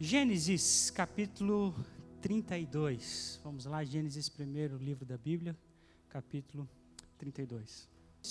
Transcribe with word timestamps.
Gênesis 0.00 0.90
capítulo 0.92 1.74
32. 2.22 3.40
Vamos 3.42 3.64
lá, 3.64 3.82
Gênesis, 3.82 4.28
primeiro 4.28 4.76
livro 4.76 5.04
da 5.04 5.18
Bíblia, 5.18 5.56
capítulo 6.08 6.68
32. 7.18 7.88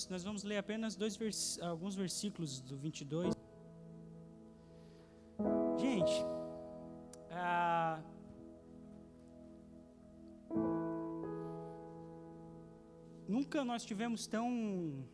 Nós 0.09 0.23
vamos 0.23 0.43
ler 0.43 0.59
apenas 0.59 0.95
dois 0.95 1.17
vers 1.17 1.59
alguns 1.61 1.93
versículos 1.93 2.61
do 2.61 2.77
22. 2.77 3.33
Gente, 5.77 6.13
ah, 7.31 8.01
nunca 13.27 13.65
nós 13.65 13.83
tivemos 13.83 14.25
tão 14.25 15.05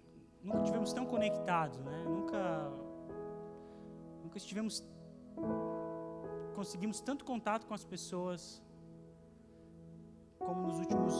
nunca 0.43 0.61
tivemos 0.61 0.93
tão 0.93 1.07
conectados, 1.07 1.79
né? 1.79 2.03
Nunca 2.03 2.71
nunca 4.21 4.37
estivemos 4.37 4.83
conseguimos 6.53 6.99
tanto 7.01 7.25
contato 7.25 7.65
com 7.65 7.73
as 7.73 7.83
pessoas 7.83 8.61
como 10.39 10.61
nos 10.67 10.79
últimos, 10.79 11.15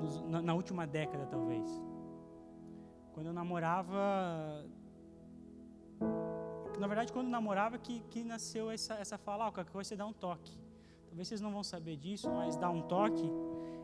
nos, 0.00 0.22
na, 0.22 0.42
na, 0.42 0.54
última 0.54 0.86
década 0.86 1.26
talvez. 1.26 1.68
Quando 3.12 3.26
eu 3.26 3.32
namorava, 3.32 4.64
na 6.78 6.86
verdade 6.86 7.12
quando 7.12 7.26
eu 7.26 7.32
namorava 7.32 7.78
que, 7.78 8.00
que 8.10 8.24
nasceu 8.24 8.70
essa, 8.70 8.94
essa 8.94 9.18
fala, 9.18 9.48
oh, 9.48 9.52
qualquer 9.52 9.72
coisa 9.72 9.88
você 9.88 9.96
dá 9.96 10.06
um 10.06 10.12
toque. 10.12 10.58
Talvez 11.06 11.28
vocês 11.28 11.40
não 11.40 11.52
vão 11.52 11.62
saber 11.62 11.96
disso, 11.96 12.30
mas 12.30 12.56
dar 12.56 12.70
um 12.70 12.82
toque 12.82 13.30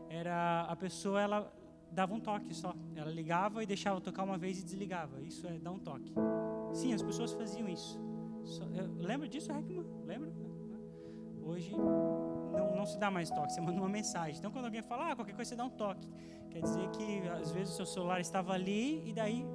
era 0.09 0.63
a 0.63 0.75
pessoa 0.75 1.21
ela 1.21 1.53
dava 1.91 2.13
um 2.13 2.19
toque 2.19 2.53
só. 2.53 2.73
Ela 2.95 3.11
ligava 3.11 3.63
e 3.63 3.65
deixava 3.65 4.01
tocar 4.01 4.23
uma 4.23 4.37
vez 4.37 4.59
e 4.59 4.63
desligava. 4.63 5.21
Isso 5.21 5.45
é 5.47 5.57
dar 5.59 5.71
um 5.71 5.79
toque. 5.79 6.13
Sim, 6.73 6.93
as 6.93 7.01
pessoas 7.01 7.31
faziam 7.33 7.67
isso. 7.67 7.99
lembra 8.97 9.27
disso, 9.27 9.51
Heckman? 9.51 9.85
Lembra? 10.05 10.28
Hoje 11.49 11.75
não, 11.75 12.75
não 12.75 12.85
se 12.85 12.97
dá 12.97 13.09
mais 13.09 13.29
toque, 13.29 13.51
você 13.53 13.61
manda 13.67 13.79
uma 13.79 13.89
mensagem. 13.89 14.37
Então 14.37 14.51
quando 14.51 14.65
alguém 14.65 14.81
fala, 14.81 15.11
ah, 15.11 15.15
qualquer 15.15 15.35
coisa 15.35 15.49
você 15.49 15.55
dá 15.55 15.65
um 15.65 15.69
toque. 15.69 16.07
Quer 16.51 16.61
dizer 16.61 16.87
que 16.89 17.27
às 17.29 17.51
vezes 17.51 17.73
o 17.73 17.77
seu 17.77 17.85
celular 17.85 18.19
estava 18.19 18.53
ali 18.53 19.07
e 19.09 19.13
daí 19.13 19.45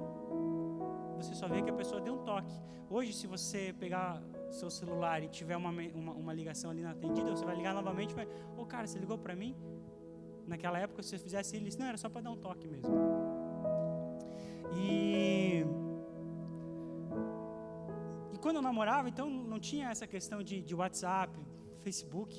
você 1.17 1.33
só 1.33 1.47
vê 1.47 1.61
que 1.61 1.69
a 1.69 1.73
pessoa 1.73 2.01
deu 2.01 2.15
um 2.15 2.23
toque. 2.23 2.53
Hoje, 2.89 3.13
se 3.13 3.25
você 3.25 3.73
pegar 3.79 4.21
seu 4.51 4.69
celular 4.69 5.23
e 5.23 5.27
tiver 5.27 5.57
uma, 5.57 5.69
uma, 5.69 6.13
uma 6.13 6.33
ligação 6.33 6.69
ali 6.69 6.81
na 6.81 6.91
atendida, 6.91 7.29
você 7.31 7.43
vai 7.43 7.55
ligar 7.55 7.73
novamente 7.73 8.11
e 8.11 8.15
vai, 8.15 8.25
ô 8.25 8.61
oh, 8.61 8.65
cara, 8.65 8.85
você 8.85 8.99
ligou 8.99 9.17
para 9.17 9.35
mim? 9.35 9.55
Naquela 10.45 10.77
época, 10.77 11.01
se 11.01 11.09
você 11.09 11.17
fizesse 11.17 11.57
isso, 11.57 11.79
não, 11.79 11.87
era 11.87 11.97
só 11.97 12.09
para 12.09 12.21
dar 12.21 12.31
um 12.31 12.37
toque 12.37 12.67
mesmo. 12.67 12.93
E 14.77 15.65
e 18.33 18.37
quando 18.37 18.57
eu 18.57 18.61
namorava, 18.61 19.09
então 19.09 19.29
não 19.29 19.59
tinha 19.59 19.89
essa 19.89 20.05
questão 20.05 20.43
de, 20.43 20.61
de 20.61 20.75
WhatsApp, 20.75 21.33
Facebook. 21.85 22.31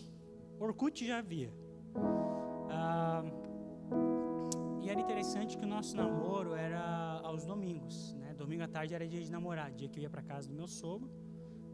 Orkut 0.59 1.07
já 1.07 1.19
havia. 1.19 1.53
Ah, 2.69 3.23
e 4.83 4.91
era 4.91 5.01
interessante 5.01 5.57
que 5.57 5.65
o 5.65 5.69
nosso 5.69 5.97
namoro 5.97 6.55
era 6.55 7.21
aos 7.23 7.45
domingos. 7.45 7.97
Né? 8.15 8.35
Domingo 8.35 8.65
à 8.65 8.69
tarde 8.77 8.93
era 8.99 9.07
dia 9.07 9.23
de 9.27 9.31
namorar, 9.31 9.71
dia 9.73 9.89
que 9.89 9.99
eu 10.01 10.03
ia 10.03 10.11
para 10.11 10.23
casa 10.23 10.49
do 10.49 10.55
meu 10.55 10.67
sogro. 10.67 11.09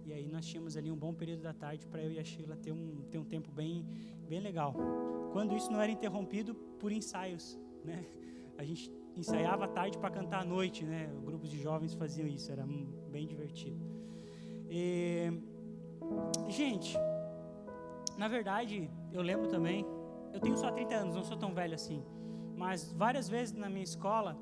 E 0.04 0.12
aí 0.12 0.28
nós 0.28 0.44
tínhamos 0.44 0.76
ali 0.76 0.90
um 0.90 0.96
bom 1.04 1.14
período 1.14 1.42
da 1.48 1.54
tarde 1.54 1.86
para 1.86 2.02
eu 2.02 2.10
e 2.12 2.18
a 2.18 2.24
Sheila 2.24 2.56
ter 2.56 2.72
um, 2.72 3.02
ter 3.10 3.18
um 3.18 3.24
tempo 3.24 3.50
bem, 3.50 3.86
bem 4.28 4.40
legal. 4.40 4.74
Quando 5.32 5.56
isso 5.56 5.72
não 5.72 5.80
era 5.80 5.90
interrompido 5.90 6.54
por 6.80 6.92
ensaios. 6.92 7.58
Né? 7.82 8.04
A 8.58 8.64
gente 8.64 8.92
ensaiava 9.16 9.64
à 9.64 9.68
tarde 9.68 9.96
para 9.96 10.10
cantar 10.10 10.42
à 10.42 10.44
noite. 10.44 10.84
Né? 10.84 11.10
Grupos 11.24 11.48
de 11.48 11.58
jovens 11.58 11.94
faziam 11.94 12.28
isso, 12.28 12.52
era 12.52 12.66
bem 13.10 13.26
divertido. 13.26 13.80
E, 14.68 15.32
gente, 16.48 16.98
na 18.16 18.28
verdade, 18.28 18.90
eu 19.12 19.22
lembro 19.22 19.48
também, 19.48 19.86
eu 20.32 20.40
tenho 20.40 20.56
só 20.56 20.70
30 20.70 20.94
anos, 20.94 21.14
não 21.14 21.24
sou 21.24 21.36
tão 21.36 21.54
velho 21.54 21.74
assim, 21.74 22.02
mas 22.56 22.92
várias 22.92 23.28
vezes 23.28 23.52
na 23.54 23.68
minha 23.68 23.84
escola 23.84 24.36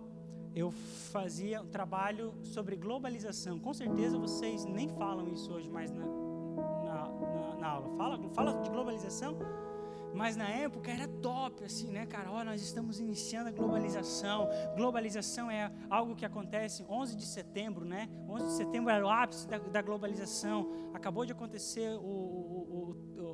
eu 0.54 0.70
fazia 1.12 1.62
um 1.62 1.68
trabalho 1.68 2.34
sobre 2.42 2.76
globalização. 2.76 3.58
Com 3.58 3.72
certeza 3.72 4.18
vocês 4.18 4.64
nem 4.64 4.88
falam 4.88 5.28
isso 5.28 5.52
hoje 5.52 5.70
mais 5.70 5.90
na, 5.90 6.04
na, 6.04 7.08
na, 7.08 7.56
na 7.56 7.68
aula. 7.68 7.96
Fala, 7.96 8.30
fala 8.30 8.62
de 8.62 8.70
globalização? 8.70 9.36
Mas 10.12 10.36
na 10.36 10.48
época 10.48 10.90
era 10.90 11.06
top, 11.06 11.64
assim, 11.64 11.88
né, 11.88 12.04
cara? 12.04 12.30
Ó, 12.30 12.42
nós 12.42 12.60
estamos 12.60 12.98
iniciando 12.98 13.48
a 13.48 13.52
globalização. 13.52 14.48
Globalização 14.76 15.50
é 15.50 15.70
algo 15.88 16.16
que 16.16 16.24
acontece 16.24 16.84
11 16.88 17.16
de 17.16 17.24
setembro, 17.24 17.84
né? 17.84 18.08
11 18.28 18.46
de 18.46 18.52
setembro 18.52 18.90
era 18.90 19.06
o 19.06 19.08
ápice 19.08 19.46
da, 19.46 19.58
da 19.58 19.82
globalização. 19.82 20.68
Acabou 20.92 21.24
de 21.24 21.32
acontecer 21.32 21.96
o, 21.96 22.02
o, 22.02 22.96
o, 23.18 23.30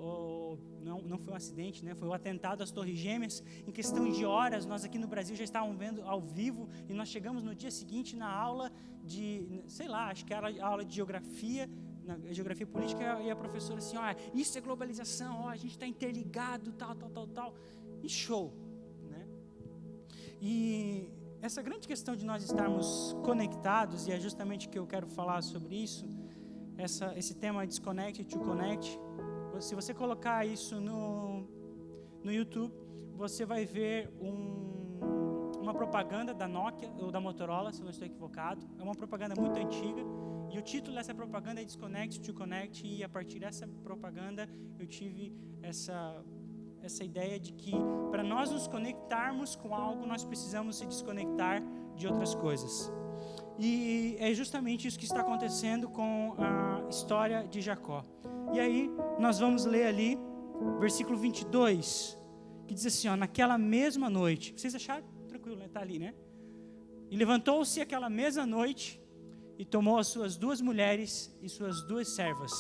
não, 1.02 1.08
não 1.10 1.18
foi 1.18 1.32
um 1.32 1.36
acidente, 1.36 1.84
né? 1.84 1.94
Foi 1.94 2.08
o 2.08 2.12
atentado 2.12 2.62
às 2.62 2.70
Torres 2.70 2.98
Gêmeas. 2.98 3.42
Em 3.66 3.72
questão 3.72 4.10
de 4.10 4.24
horas, 4.24 4.66
nós 4.66 4.84
aqui 4.84 4.98
no 4.98 5.06
Brasil 5.06 5.36
já 5.36 5.44
estávamos 5.44 5.76
vendo 5.76 6.02
ao 6.02 6.20
vivo 6.20 6.68
e 6.88 6.94
nós 6.94 7.08
chegamos 7.08 7.42
no 7.42 7.54
dia 7.54 7.70
seguinte 7.70 8.16
na 8.16 8.30
aula 8.30 8.70
de, 9.04 9.62
sei 9.66 9.88
lá, 9.88 10.10
acho 10.10 10.24
que 10.24 10.34
era 10.34 10.48
a 10.48 10.66
aula 10.66 10.84
de 10.84 10.94
geografia 10.94 11.68
na 12.04 12.32
geografia 12.32 12.66
política 12.66 13.20
e 13.20 13.28
a 13.28 13.34
professora 13.34 13.78
assim, 13.78 13.96
ó, 13.96 14.14
isso 14.32 14.56
é 14.56 14.60
globalização, 14.60 15.40
ó, 15.40 15.48
a 15.48 15.56
gente 15.56 15.72
está 15.72 15.88
interligado, 15.88 16.72
tal, 16.72 16.94
tal, 16.94 17.10
tal, 17.10 17.26
tal, 17.26 17.54
e 18.00 18.08
show, 18.08 18.54
né? 19.10 19.26
E 20.40 21.10
essa 21.42 21.60
grande 21.62 21.88
questão 21.88 22.14
de 22.14 22.24
nós 22.24 22.44
estarmos 22.44 23.16
conectados 23.24 24.06
e 24.06 24.12
é 24.12 24.20
justamente 24.20 24.68
que 24.68 24.78
eu 24.78 24.86
quero 24.86 25.08
falar 25.08 25.42
sobre 25.42 25.74
isso, 25.74 26.06
essa, 26.78 27.12
esse 27.18 27.34
tema 27.34 27.66
Disconnect 27.66 28.24
to 28.24 28.38
Connect. 28.38 29.00
Se 29.60 29.74
você 29.74 29.94
colocar 29.94 30.44
isso 30.46 30.80
no, 30.80 31.46
no 32.22 32.32
YouTube, 32.32 32.74
você 33.14 33.44
vai 33.44 33.64
ver 33.64 34.10
um, 34.20 35.00
uma 35.60 35.74
propaganda 35.74 36.34
da 36.34 36.46
Nokia 36.46 36.90
ou 36.98 37.10
da 37.10 37.20
Motorola, 37.20 37.72
se 37.72 37.82
não 37.82 37.90
estou 37.90 38.06
equivocado. 38.06 38.66
É 38.78 38.82
uma 38.82 38.94
propaganda 38.94 39.34
muito 39.40 39.58
antiga 39.58 40.02
e 40.50 40.58
o 40.58 40.62
título 40.62 40.96
dessa 40.96 41.14
propaganda 41.14 41.60
é 41.60 41.64
Disconnect 41.64 42.20
to 42.20 42.32
Connect, 42.32 42.86
e 42.86 43.02
a 43.02 43.08
partir 43.08 43.38
dessa 43.38 43.66
propaganda 43.82 44.48
eu 44.78 44.86
tive 44.86 45.32
essa, 45.62 46.24
essa 46.82 47.04
ideia 47.04 47.38
de 47.38 47.52
que 47.52 47.72
para 48.10 48.22
nós 48.22 48.50
nos 48.50 48.66
conectarmos 48.66 49.56
com 49.56 49.74
algo, 49.74 50.06
nós 50.06 50.24
precisamos 50.24 50.76
se 50.76 50.86
desconectar 50.86 51.62
de 51.94 52.06
outras 52.06 52.34
coisas. 52.34 52.92
E 53.58 54.16
é 54.18 54.32
justamente 54.34 54.86
isso 54.86 54.98
que 54.98 55.04
está 55.04 55.20
acontecendo 55.20 55.88
com 55.88 56.34
a 56.38 56.88
história 56.88 57.46
de 57.46 57.60
Jacó. 57.60 58.04
E 58.52 58.60
aí, 58.60 58.90
nós 59.18 59.38
vamos 59.38 59.64
ler 59.64 59.86
ali, 59.86 60.18
versículo 60.78 61.16
22, 61.16 62.18
que 62.66 62.74
diz 62.74 62.86
assim: 62.86 63.08
ó, 63.08 63.16
naquela 63.16 63.58
mesma 63.58 64.08
noite, 64.08 64.54
vocês 64.56 64.74
acharam? 64.74 65.04
Tranquilo, 65.28 65.62
está 65.62 65.80
ali, 65.80 65.98
né? 65.98 66.14
E 67.10 67.16
levantou-se 67.16 67.80
aquela 67.80 68.10
mesma 68.10 68.44
noite 68.44 69.00
e 69.58 69.64
tomou 69.64 69.98
as 69.98 70.08
suas 70.08 70.36
duas 70.36 70.60
mulheres 70.60 71.36
e 71.40 71.48
suas 71.48 71.82
duas 71.86 72.08
servas. 72.08 72.52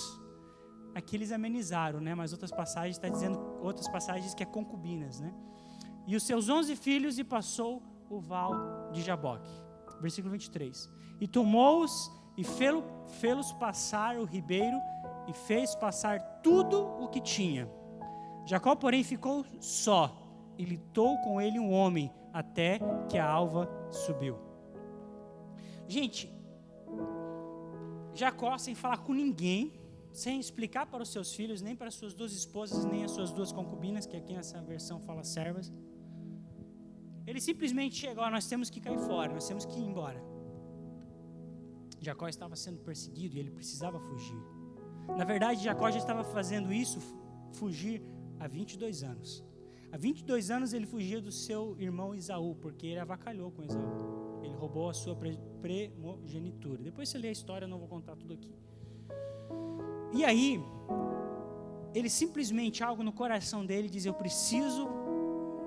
Aqui 0.94 1.16
eles 1.16 1.32
amenizaram, 1.32 2.00
né? 2.00 2.14
Mas 2.14 2.32
outras 2.32 2.50
passagens 2.50 2.96
está 2.96 3.08
dizendo 3.08 3.38
outras 3.60 3.88
passagens 3.88 4.34
que 4.34 4.42
é 4.42 4.46
concubinas, 4.46 5.20
né? 5.20 5.34
E 6.06 6.14
os 6.14 6.22
seus 6.22 6.48
onze 6.48 6.76
filhos 6.76 7.18
e 7.18 7.24
passou 7.24 7.82
o 8.08 8.20
val 8.20 8.90
de 8.92 9.02
Jaboque. 9.02 9.50
Versículo 10.00 10.32
23. 10.32 10.88
E 11.20 11.26
tomou-os 11.26 12.10
e 12.36 12.44
fê-los 12.44 13.52
passar 13.54 14.16
o 14.16 14.24
ribeiro 14.24 14.76
e 15.28 15.32
fez 15.32 15.74
passar 15.74 16.20
tudo 16.42 16.82
o 17.02 17.08
que 17.08 17.20
tinha. 17.20 17.68
Jacó, 18.46 18.74
porém, 18.76 19.02
ficou 19.02 19.44
só 19.60 20.16
e 20.56 20.64
lutou 20.64 21.18
com 21.18 21.40
ele 21.40 21.58
um 21.58 21.72
homem 21.72 22.12
até 22.32 22.78
que 23.08 23.18
a 23.18 23.28
alva 23.28 23.68
subiu. 23.90 24.38
Gente, 25.88 26.32
Jacó, 28.14 28.56
sem 28.56 28.74
falar 28.74 28.98
com 28.98 29.12
ninguém, 29.12 29.72
sem 30.12 30.40
explicar 30.40 30.86
para 30.86 31.02
os 31.02 31.10
seus 31.10 31.34
filhos, 31.34 31.60
nem 31.60 31.76
para 31.76 31.88
as 31.88 31.94
suas 31.94 32.14
duas 32.14 32.32
esposas, 32.32 32.84
nem 32.84 33.04
as 33.04 33.10
suas 33.10 33.32
duas 33.32 33.52
concubinas, 33.52 34.06
que 34.06 34.16
aqui 34.16 34.32
nessa 34.32 34.60
versão 34.62 34.98
fala 35.00 35.22
servas, 35.22 35.72
ele 37.26 37.40
simplesmente 37.40 37.96
chegou: 37.96 38.30
nós 38.30 38.46
temos 38.46 38.70
que 38.70 38.80
cair 38.80 38.98
fora, 39.00 39.32
nós 39.32 39.46
temos 39.46 39.64
que 39.64 39.78
ir 39.78 39.84
embora. 39.84 40.22
Jacó 42.00 42.28
estava 42.28 42.54
sendo 42.54 42.80
perseguido 42.80 43.36
e 43.36 43.40
ele 43.40 43.50
precisava 43.50 43.98
fugir. 43.98 44.55
Na 45.14 45.24
verdade, 45.24 45.62
Jacó 45.62 45.90
já 45.90 45.98
estava 45.98 46.24
fazendo 46.24 46.72
isso, 46.72 47.00
fugir, 47.52 48.02
há 48.40 48.46
22 48.46 49.02
anos. 49.02 49.44
Há 49.92 49.96
22 49.96 50.50
anos 50.50 50.72
ele 50.72 50.86
fugia 50.86 51.20
do 51.20 51.32
seu 51.32 51.76
irmão 51.78 52.14
Isaú, 52.14 52.54
porque 52.56 52.86
ele 52.86 53.00
avacalhou 53.00 53.50
com 53.50 53.62
Isaú. 53.62 54.40
Ele 54.42 54.54
roubou 54.54 54.90
a 54.90 54.94
sua 54.94 55.16
primogenitura. 55.16 56.82
Depois 56.82 57.08
você 57.08 57.18
lê 57.18 57.28
a 57.28 57.32
história, 57.32 57.64
eu 57.64 57.68
não 57.68 57.78
vou 57.78 57.88
contar 57.88 58.16
tudo 58.16 58.34
aqui. 58.34 58.52
E 60.12 60.24
aí, 60.24 60.62
ele 61.94 62.10
simplesmente, 62.10 62.82
algo 62.82 63.02
no 63.02 63.12
coração 63.12 63.64
dele, 63.64 63.88
diz: 63.88 64.04
Eu 64.04 64.14
preciso 64.14 64.88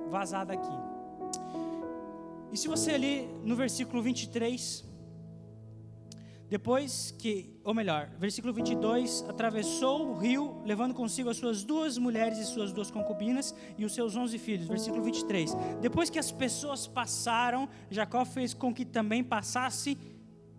vazar 0.09 0.45
daqui. 0.45 0.77
E 2.51 2.57
se 2.57 2.67
você 2.67 2.97
ler 2.97 3.29
no 3.43 3.55
versículo 3.55 4.01
23, 4.01 4.85
Depois 6.49 7.13
que, 7.19 7.55
ou 7.63 7.75
melhor, 7.75 8.09
versículo 8.17 8.51
22, 8.51 9.23
atravessou 9.29 10.09
o 10.09 10.17
rio, 10.17 10.63
levando 10.65 10.95
consigo 10.95 11.29
as 11.29 11.37
suas 11.37 11.63
duas 11.63 11.95
mulheres 11.99 12.39
e 12.39 12.45
suas 12.45 12.73
duas 12.73 12.89
concubinas 12.89 13.53
e 13.77 13.85
os 13.85 13.93
seus 13.93 14.15
onze 14.15 14.39
filhos. 14.39 14.67
Versículo 14.67 15.03
23. 15.03 15.55
Depois 15.79 16.09
que 16.09 16.17
as 16.17 16.31
pessoas 16.31 16.87
passaram, 16.87 17.69
Jacó 17.91 18.25
fez 18.25 18.55
com 18.55 18.73
que 18.73 18.83
também 18.83 19.23
passasse 19.23 19.95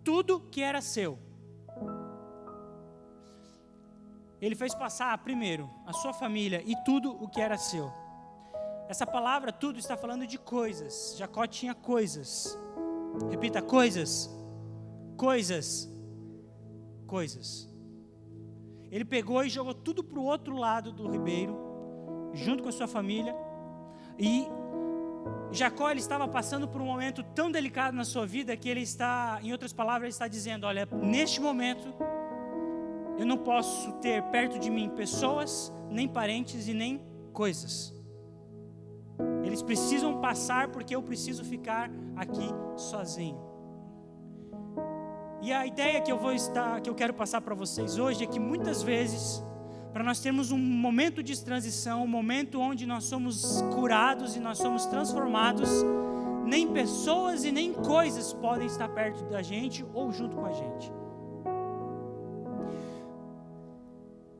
tudo 0.01 0.39
que 0.39 0.61
era 0.61 0.81
seu. 0.81 1.19
Ele 4.41 4.55
fez 4.55 4.73
passar 4.73 5.17
primeiro 5.17 5.69
a 5.85 5.91
sua 5.91 6.13
família 6.13 6.63
e 6.65 6.73
tudo 6.85 7.11
o 7.21 7.27
que 7.27 7.41
era 7.41 7.57
seu. 7.57 7.91
Essa 8.87 9.05
palavra 9.05 9.51
tudo 9.51 9.77
está 9.77 9.97
falando 9.97 10.25
de 10.25 10.37
coisas. 10.37 11.15
Jacó 11.17 11.45
tinha 11.45 11.75
coisas. 11.75 12.57
Repita, 13.29 13.61
coisas 13.61 14.40
coisas. 15.21 15.87
Coisas. 17.05 17.69
Ele 18.89 19.05
pegou 19.05 19.43
e 19.43 19.49
jogou 19.49 19.75
tudo 19.75 20.03
para 20.03 20.17
o 20.17 20.23
outro 20.23 20.57
lado 20.57 20.91
do 20.91 21.07
ribeiro, 21.07 21.55
junto 22.33 22.63
com 22.63 22.69
a 22.69 22.71
sua 22.71 22.87
família. 22.87 23.35
E 24.17 24.47
Jacó 25.51 25.91
ele 25.91 25.99
estava 25.99 26.27
passando 26.27 26.67
por 26.67 26.81
um 26.81 26.85
momento 26.85 27.21
tão 27.35 27.51
delicado 27.51 27.95
na 27.95 28.03
sua 28.03 28.25
vida 28.25 28.57
que 28.57 28.67
ele 28.67 28.81
está, 28.81 29.39
em 29.43 29.51
outras 29.51 29.71
palavras, 29.71 30.05
ele 30.05 30.09
está 30.09 30.27
dizendo: 30.27 30.65
Olha, 30.65 30.87
neste 30.91 31.39
momento, 31.39 31.93
eu 33.19 33.25
não 33.25 33.37
posso 33.37 33.91
ter 33.99 34.23
perto 34.23 34.57
de 34.57 34.71
mim 34.71 34.89
pessoas, 34.89 35.71
nem 35.87 36.07
parentes 36.07 36.67
e 36.67 36.73
nem 36.73 36.99
coisas. 37.31 37.93
Eles 39.45 39.61
precisam 39.61 40.19
passar 40.19 40.69
porque 40.69 40.95
eu 40.95 41.03
preciso 41.03 41.45
ficar 41.45 41.91
aqui 42.15 42.49
sozinho. 42.75 43.50
E 45.41 45.51
a 45.51 45.65
ideia 45.65 45.99
que 45.99 46.11
eu 46.11 46.19
vou 46.19 46.33
estar, 46.33 46.79
que 46.81 46.89
eu 46.89 46.93
quero 46.93 47.15
passar 47.15 47.41
para 47.41 47.55
vocês 47.55 47.97
hoje 47.97 48.23
é 48.23 48.27
que 48.27 48.39
muitas 48.39 48.83
vezes, 48.83 49.43
para 49.91 50.03
nós 50.03 50.19
termos 50.19 50.51
um 50.51 50.57
momento 50.57 51.23
de 51.23 51.43
transição, 51.43 52.03
um 52.03 52.07
momento 52.07 52.59
onde 52.59 52.85
nós 52.85 53.05
somos 53.05 53.59
curados 53.73 54.35
e 54.35 54.39
nós 54.39 54.59
somos 54.59 54.85
transformados, 54.85 55.67
nem 56.45 56.71
pessoas 56.71 57.43
e 57.43 57.51
nem 57.51 57.73
coisas 57.73 58.33
podem 58.33 58.67
estar 58.67 58.87
perto 58.89 59.23
da 59.31 59.41
gente 59.41 59.83
ou 59.95 60.11
junto 60.11 60.37
com 60.37 60.45
a 60.45 60.51
gente. 60.51 60.91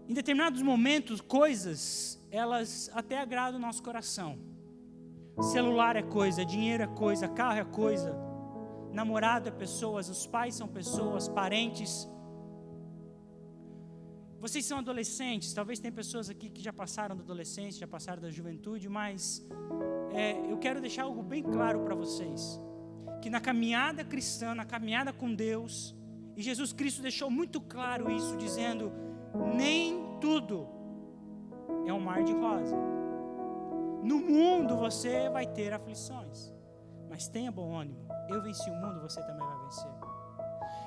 Em 0.08 0.14
determinados 0.14 0.62
momentos, 0.62 1.20
coisas, 1.20 2.22
elas 2.30 2.92
até 2.94 3.18
agradam 3.18 3.58
o 3.58 3.62
nosso 3.62 3.82
coração. 3.82 4.38
Celular 5.42 5.96
é 5.96 6.04
coisa, 6.04 6.46
dinheiro 6.46 6.84
é 6.84 6.88
coisa, 6.88 7.28
carro 7.28 7.58
é 7.58 7.64
coisa, 7.64 8.31
namorado 8.94 9.48
é 9.48 9.52
pessoas, 9.52 10.10
os 10.10 10.26
pais 10.28 10.56
são 10.56 10.68
pessoas, 10.68 11.28
parentes. 11.28 12.08
Vocês 14.40 14.66
são 14.66 14.80
adolescentes, 14.80 15.54
talvez 15.54 15.80
tem 15.80 15.92
pessoas 15.92 16.30
aqui 16.30 16.50
que 16.50 16.62
já 16.62 16.74
passaram 16.74 17.16
da 17.16 17.24
adolescência, 17.24 17.80
já 17.80 17.88
passaram 17.88 18.22
da 18.22 18.30
juventude, 18.30 18.90
mas 18.90 19.46
é, 20.14 20.52
eu 20.52 20.58
quero 20.58 20.82
deixar 20.82 21.04
algo 21.04 21.22
bem 21.22 21.44
claro 21.44 21.82
para 21.82 21.96
vocês: 21.96 22.60
que 23.22 23.30
na 23.30 23.40
caminhada 23.40 24.04
cristã, 24.04 24.56
na 24.56 24.66
caminhada 24.66 25.14
com 25.14 25.34
Deus, 25.34 25.96
e 26.36 26.42
Jesus 26.42 26.74
Cristo 26.74 27.02
deixou 27.02 27.30
muito 27.30 27.62
claro 27.62 28.10
isso, 28.10 28.36
dizendo: 28.38 28.92
nem 29.56 30.18
tudo 30.20 30.68
é 31.86 31.94
um 31.94 32.00
mar 32.00 32.24
de 32.24 32.34
rosa. 32.34 32.76
No 34.04 34.20
mundo 34.20 34.76
você 34.76 35.30
vai 35.30 35.46
ter 35.46 35.72
aflições, 35.72 36.51
mas 37.12 37.28
tenha 37.28 37.52
bom 37.52 37.76
ânimo 37.76 38.12
eu 38.34 38.42
venci 38.42 38.70
o 38.70 38.76
mundo, 38.76 39.02
você 39.02 39.22
também 39.22 39.46
vai 39.46 39.58
vencer. 39.60 39.92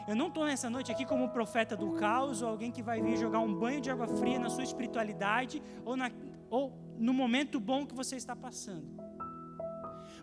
Eu 0.06 0.16
não 0.16 0.28
estou 0.28 0.44
nessa 0.44 0.68
noite 0.68 0.92
aqui 0.92 1.04
como 1.04 1.28
profeta 1.30 1.76
do 1.76 1.92
caos 1.92 2.42
ou 2.42 2.48
alguém 2.48 2.70
que 2.70 2.82
vai 2.82 3.00
vir 3.00 3.16
jogar 3.16 3.40
um 3.40 3.54
banho 3.54 3.80
de 3.80 3.90
água 3.90 4.06
fria 4.06 4.38
na 4.38 4.50
sua 4.50 4.62
espiritualidade 4.62 5.62
ou, 5.84 5.96
na, 5.96 6.10
ou 6.50 6.72
no 6.98 7.14
momento 7.14 7.58
bom 7.58 7.86
que 7.86 7.94
você 7.94 8.16
está 8.16 8.36
passando. 8.36 9.02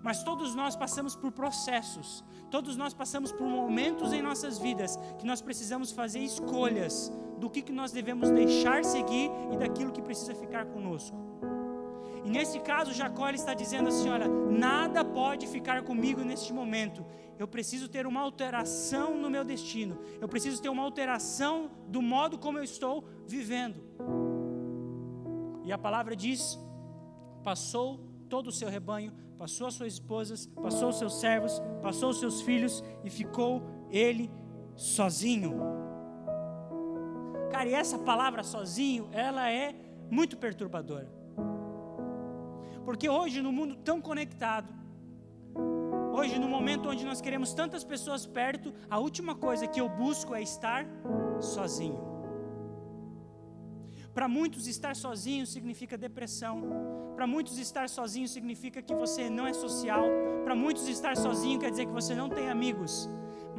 Mas 0.04 0.24
todos 0.24 0.56
nós 0.56 0.76
passamos 0.76 1.16
por 1.16 1.32
processos, 1.32 2.24
todos 2.50 2.76
nós 2.76 2.94
passamos 2.94 3.32
por 3.32 3.48
momentos 3.48 4.14
em 4.14 4.22
nossas 4.22 4.58
vidas 4.58 4.98
que 5.20 5.26
nós 5.26 5.42
precisamos 5.42 5.92
fazer 5.92 6.20
escolhas 6.20 7.12
do 7.40 7.50
que, 7.50 7.62
que 7.62 7.72
nós 7.72 7.92
devemos 7.92 8.30
deixar 8.30 8.84
seguir 8.84 9.32
e 9.52 9.58
daquilo 9.58 9.92
que 9.92 10.02
precisa 10.02 10.36
ficar 10.36 10.66
conosco. 10.66 11.18
E 12.24 12.30
nesse 12.30 12.60
caso, 12.60 12.94
Jacó 12.94 13.30
está 13.30 13.54
dizendo 13.54 13.90
assim: 13.90 14.10
olha, 14.10 14.28
nada 14.28 15.04
pode 15.04 15.48
ficar 15.48 15.84
comigo 15.84 16.22
neste 16.22 16.54
momento. 16.54 17.06
Eu 17.38 17.48
preciso 17.48 17.88
ter 17.88 18.06
uma 18.06 18.22
alteração 18.22 19.18
no 19.18 19.30
meu 19.30 19.44
destino. 19.44 19.98
Eu 20.20 20.28
preciso 20.28 20.62
ter 20.62 20.70
uma 20.70 20.84
alteração 20.84 21.72
do 21.88 22.02
modo 22.02 22.38
como 22.38 22.60
eu 22.60 22.64
estou 22.64 23.04
vivendo. 23.26 23.82
E 25.64 25.72
a 25.72 25.78
palavra 25.78 26.16
diz: 26.16 26.60
passou 27.44 28.00
todo 28.30 28.48
o 28.48 28.52
seu 28.52 28.70
rebanho, 28.70 29.12
passou 29.38 29.68
as 29.68 29.74
suas 29.74 29.94
esposas, 29.94 30.46
passou 30.46 30.90
os 30.90 31.00
seus 31.00 31.20
servos, 31.20 31.62
passou 31.82 32.10
os 32.10 32.20
seus 32.20 32.42
filhos 32.42 32.84
e 33.04 33.10
ficou 33.10 33.64
ele 33.90 34.32
sozinho. 34.76 35.60
Cara, 37.52 37.68
e 37.68 37.74
essa 37.74 37.98
palavra 37.98 38.44
sozinho, 38.44 39.10
ela 39.12 39.50
é 39.50 39.76
muito 40.10 40.38
perturbadora. 40.38 41.21
Porque 42.86 43.08
hoje, 43.10 43.42
no 43.42 43.52
mundo 43.52 43.76
tão 43.76 44.02
conectado, 44.02 44.74
hoje, 46.12 46.40
no 46.40 46.48
momento 46.48 46.90
onde 46.90 47.06
nós 47.06 47.22
queremos 47.22 47.54
tantas 47.54 47.84
pessoas 47.84 48.26
perto, 48.26 48.74
a 48.90 48.98
última 49.00 49.36
coisa 49.36 49.68
que 49.68 49.80
eu 49.80 49.88
busco 49.90 50.34
é 50.34 50.42
estar 50.42 50.86
sozinho. 51.40 52.12
Para 54.14 54.28
muitos, 54.28 54.68
estar 54.68 54.96
sozinho 54.96 55.46
significa 55.48 55.98
depressão. 55.98 56.62
Para 57.16 57.26
muitos, 57.26 57.58
estar 57.58 57.88
sozinho 57.88 58.28
significa 58.28 58.82
que 58.82 58.94
você 58.94 59.30
não 59.30 59.48
é 59.48 59.54
social. 59.54 60.06
Para 60.44 60.56
muitos, 60.56 60.88
estar 60.88 61.16
sozinho 61.16 61.60
quer 61.60 61.72
dizer 61.72 61.86
que 61.86 61.94
você 61.94 62.14
não 62.14 62.30
tem 62.30 62.50
amigos. 62.50 63.10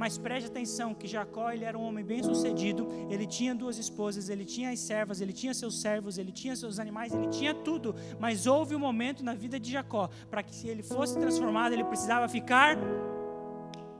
Mas 0.02 0.18
preste 0.18 0.48
atenção 0.48 0.92
que 0.92 1.06
Jacó 1.06 1.52
ele 1.52 1.64
era 1.64 1.78
um 1.78 1.84
homem 1.84 2.04
bem 2.04 2.24
sucedido, 2.24 2.88
ele 3.08 3.24
tinha 3.24 3.54
duas 3.54 3.78
esposas, 3.78 4.28
ele 4.28 4.44
tinha 4.44 4.70
as 4.70 4.80
servas, 4.80 5.20
ele 5.20 5.32
tinha 5.32 5.54
seus 5.54 5.80
servos, 5.80 6.18
ele 6.18 6.32
tinha 6.32 6.56
seus 6.56 6.80
animais, 6.80 7.14
ele 7.14 7.28
tinha 7.28 7.54
tudo. 7.54 7.94
Mas 8.18 8.44
houve 8.44 8.74
um 8.74 8.80
momento 8.80 9.22
na 9.22 9.32
vida 9.32 9.60
de 9.60 9.70
Jacó 9.70 10.10
para 10.28 10.42
que 10.42 10.52
se 10.52 10.66
ele 10.66 10.82
fosse 10.82 11.16
transformado, 11.16 11.72
ele 11.72 11.84
precisava 11.84 12.28
ficar 12.28 12.76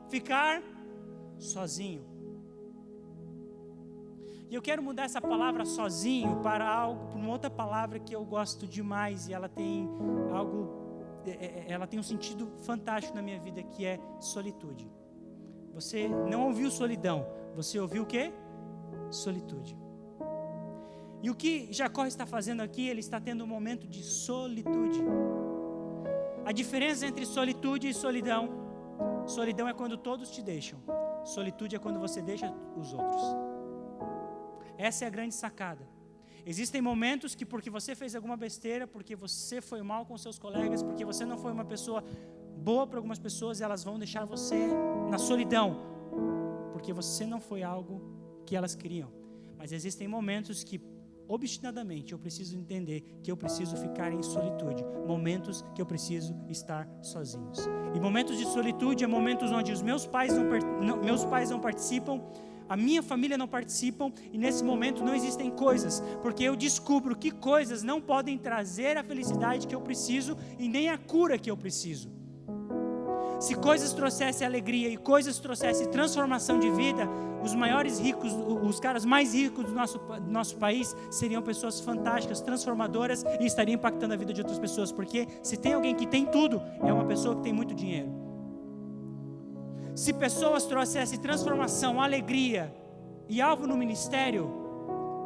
ficar 0.09 0.61
sozinho. 1.39 2.05
E 4.51 4.55
eu 4.57 4.61
quero 4.61 4.83
mudar 4.83 5.05
essa 5.05 5.21
palavra 5.21 5.65
sozinho 5.65 6.41
para 6.43 6.69
algo, 6.69 7.11
para 7.11 7.19
uma 7.21 7.31
outra 7.31 7.49
palavra 7.49 8.01
que 8.01 8.13
eu 8.13 8.25
gosto 8.25 8.67
demais 8.67 9.29
e 9.29 9.33
ela 9.33 9.49
tem 9.49 9.89
algo 10.35 10.83
é, 11.25 11.31
é, 11.31 11.67
ela 11.69 11.87
tem 11.87 12.01
um 12.01 12.03
sentido 12.03 12.51
fantástico 12.65 13.15
na 13.15 13.23
minha 13.23 13.39
vida 13.39 13.63
que 13.63 13.87
é 13.87 14.01
solitude. 14.19 14.91
Você 15.75 16.09
não 16.09 16.47
ouviu 16.49 16.71
solidão, 16.71 17.27
você 17.55 17.79
ouviu 17.79 18.03
o 18.03 18.07
que? 18.07 18.33
Solitude. 19.11 19.77
E 21.23 21.31
o 21.31 21.35
que 21.35 21.73
Jacó 21.73 22.05
está 22.05 22.27
fazendo 22.27 22.61
aqui? 22.61 22.89
Ele 22.89 23.01
está 23.01 23.21
tendo 23.21 23.45
um 23.45 23.47
momento 23.47 23.87
de 23.87 24.03
solitude. 24.03 25.01
A 26.45 26.51
diferença 26.51 27.07
entre 27.07 27.25
solitude 27.25 27.89
e 27.89 27.95
solidão: 27.95 28.49
solidão 29.27 29.69
é 29.69 29.73
quando 29.73 29.97
todos 29.97 30.31
te 30.31 30.43
deixam, 30.43 30.81
solitude 31.25 31.77
é 31.77 31.79
quando 31.79 32.01
você 32.01 32.21
deixa 32.21 32.53
os 32.77 32.93
outros. 32.93 33.23
Essa 34.77 35.05
é 35.05 35.07
a 35.07 35.11
grande 35.11 35.35
sacada. 35.35 35.87
Existem 36.45 36.83
momentos 36.83 37.37
que, 37.37 37.47
porque 37.47 37.71
você 37.71 37.95
fez 37.95 38.17
alguma 38.17 38.37
besteira, 38.37 38.85
porque 38.87 39.15
você 39.15 39.61
foi 39.61 39.81
mal 39.81 40.05
com 40.05 40.19
seus 40.19 40.41
colegas, 40.41 40.83
porque 40.83 41.05
você 41.05 41.25
não 41.25 41.39
foi 41.39 41.53
uma 41.53 41.65
pessoa 41.65 42.03
boa 42.63 42.87
para 42.87 42.99
algumas 42.99 43.19
pessoas 43.19 43.61
e 43.61 43.65
elas 43.65 43.83
vão 43.83 43.99
deixar 43.99 44.25
você 44.25 44.69
na 45.11 45.19
solidão, 45.19 45.69
porque 46.73 46.93
você 46.93 47.27
não 47.27 47.41
foi 47.41 47.63
algo 47.63 48.01
que 48.47 48.57
elas 48.57 48.75
queriam. 48.75 49.11
Mas 49.59 49.73
existem 49.73 50.07
momentos 50.09 50.63
que 50.63 50.81
obstinadamente 51.29 52.13
eu 52.13 52.19
preciso 52.19 52.57
entender 52.57 53.01
que 53.23 53.31
eu 53.31 53.37
preciso 53.37 53.77
ficar 53.77 54.13
em 54.13 54.23
solitude, 54.23 54.85
momentos 55.07 55.65
que 55.75 55.81
eu 55.81 55.87
preciso 55.87 56.35
estar 56.49 56.89
sozinhos. 57.03 57.59
E 57.95 58.01
momentos 58.01 58.37
de 58.39 58.45
solitude 58.45 59.05
é 59.05 59.07
momentos 59.07 59.51
onde 59.51 59.73
os 59.73 59.83
meus 59.83 60.07
pais 60.07 60.33
não, 60.37 60.45
não, 60.81 60.97
meus 61.03 61.25
pais 61.25 61.51
não 61.51 61.61
participam, 61.61 62.21
a 62.69 62.77
minha 62.77 63.03
família 63.03 63.37
não 63.37 63.49
participam 63.49 64.13
e 64.33 64.39
nesse 64.39 64.65
momento 64.65 65.05
não 65.05 65.15
existem 65.15 65.51
coisas, 65.51 66.03
porque 66.23 66.45
eu 66.45 66.57
descubro 66.57 67.17
que 67.17 67.31
coisas 67.31 67.83
não 67.83 68.01
podem 68.01 68.39
trazer 68.39 68.97
a 68.97 69.05
felicidade 69.05 69.67
que 69.67 69.75
eu 69.75 69.81
preciso 69.81 70.37
e 70.59 70.69
nem 70.69 70.89
a 70.89 70.99
cura 70.99 71.39
que 71.39 71.51
eu 71.51 71.57
preciso. 71.57 72.22
Se 73.43 73.57
coisas 73.57 73.93
trouxessem 73.93 74.47
alegria 74.47 74.89
e 74.89 74.97
coisas 74.97 75.37
trouxessem 75.41 75.91
transformação 75.91 76.61
de 76.61 76.71
vida, 76.71 77.09
os 77.43 77.57
maiores 77.57 77.99
ricos, 77.99 78.33
os 78.33 78.79
caras 78.79 79.05
mais 79.05 79.35
ricos 79.35 79.65
do 79.65 79.73
nosso, 79.73 79.99
do 79.99 80.31
nosso 80.31 80.57
país 80.59 80.95
seriam 81.11 81.43
pessoas 81.43 81.81
fantásticas, 81.81 82.41
transformadoras 82.41 83.25
e 83.41 83.45
estariam 83.45 83.75
impactando 83.75 84.15
a 84.15 84.17
vida 84.17 84.33
de 84.33 84.41
outras 84.43 84.61
pessoas. 84.61 84.93
Porque 84.93 85.27
se 85.43 85.57
tem 85.57 85.75
alguém 85.75 85.93
que 85.93 86.07
tem 86.07 86.25
tudo, 86.25 86.63
é 86.85 86.93
uma 86.93 87.05
pessoa 87.05 87.35
que 87.35 87.43
tem 87.43 87.53
muito 87.53 87.75
dinheiro. 87.75 88.13
Se 89.97 90.13
pessoas 90.13 90.65
trouxessem 90.65 91.19
transformação, 91.19 92.01
alegria, 92.01 92.73
E 93.29 93.41
alvo 93.41 93.67
no 93.67 93.77
ministério, 93.77 94.51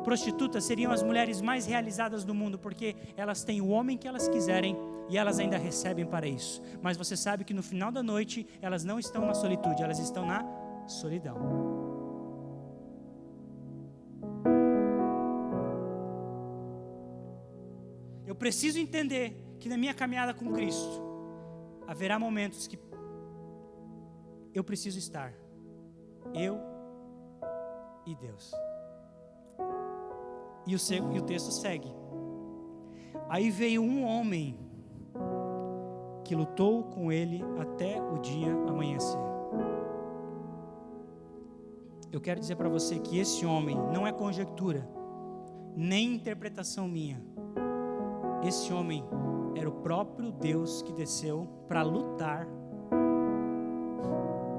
prostitutas 0.05 0.65
seriam 0.65 0.91
as 0.91 1.03
mulheres 1.03 1.43
mais 1.43 1.67
realizadas 1.67 2.25
do 2.25 2.35
mundo, 2.35 2.59
porque 2.59 2.97
elas 3.15 3.45
têm 3.45 3.61
o 3.61 3.69
homem 3.69 3.99
que 3.99 4.09
elas 4.09 4.27
quiserem 4.27 4.75
e 5.09 5.17
elas 5.17 5.39
ainda 5.39 5.57
recebem 5.57 6.07
para 6.07 6.27
isso. 6.27 6.63
Mas 6.83 6.97
você 6.97 7.17
sabe 7.17 7.45
que 7.45 7.55
no 7.55 7.63
final 7.63 7.91
da 7.93 8.03
noite 8.03 8.47
elas 8.61 8.85
não 8.85 8.99
estão 8.99 9.25
na 9.27 9.35
solitude, 9.35 9.83
elas 9.83 9.99
estão 9.99 10.27
na 10.27 10.45
solidão. 10.87 11.37
Eu 18.27 18.35
preciso 18.35 18.79
entender 18.79 19.37
que 19.59 19.69
na 19.69 19.77
minha 19.77 19.95
caminhada 19.95 20.35
com 20.35 20.53
Cristo 20.53 21.03
haverá 21.87 22.19
momentos 22.19 22.67
que 22.67 22.79
eu 24.53 24.65
preciso 24.65 24.99
estar, 24.99 25.33
eu 26.35 26.59
e 28.07 28.15
Deus. 28.15 28.53
E 30.67 30.75
o, 30.75 31.23
texto 31.23 31.51
segue. 31.53 31.93
Aí 33.29 33.51
veio 33.51 33.83
um 33.83 34.05
homem 34.05 34.66
que 36.27 36.35
lutou 36.35 36.83
com 36.83 37.13
ele 37.13 37.45
até 37.59 38.03
o 38.03 38.19
dia 38.19 38.53
amanhecer. 38.69 39.19
Eu 42.11 42.21
quero 42.21 42.41
dizer 42.41 42.57
para 42.57 42.69
você 42.69 42.99
que 42.99 43.19
esse 43.19 43.47
homem 43.47 43.77
não 43.93 44.07
é 44.07 44.13
conjectura, 44.13 44.89
nem 45.77 46.15
interpretação 46.15 46.89
minha. 46.89 47.23
Esse 48.43 48.73
homem 48.73 49.05
era 49.55 49.69
o 49.69 49.73
próprio 49.73 50.33
Deus 50.33 50.83
que 50.83 50.93
desceu 50.93 51.49
para 51.69 51.83
lutar 51.83 52.47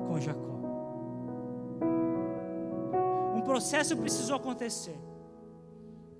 com 0.08 0.20
Jacó. 0.20 0.58
Um 3.36 3.42
processo 3.42 3.98
precisou 3.98 4.38
acontecer. 4.38 4.98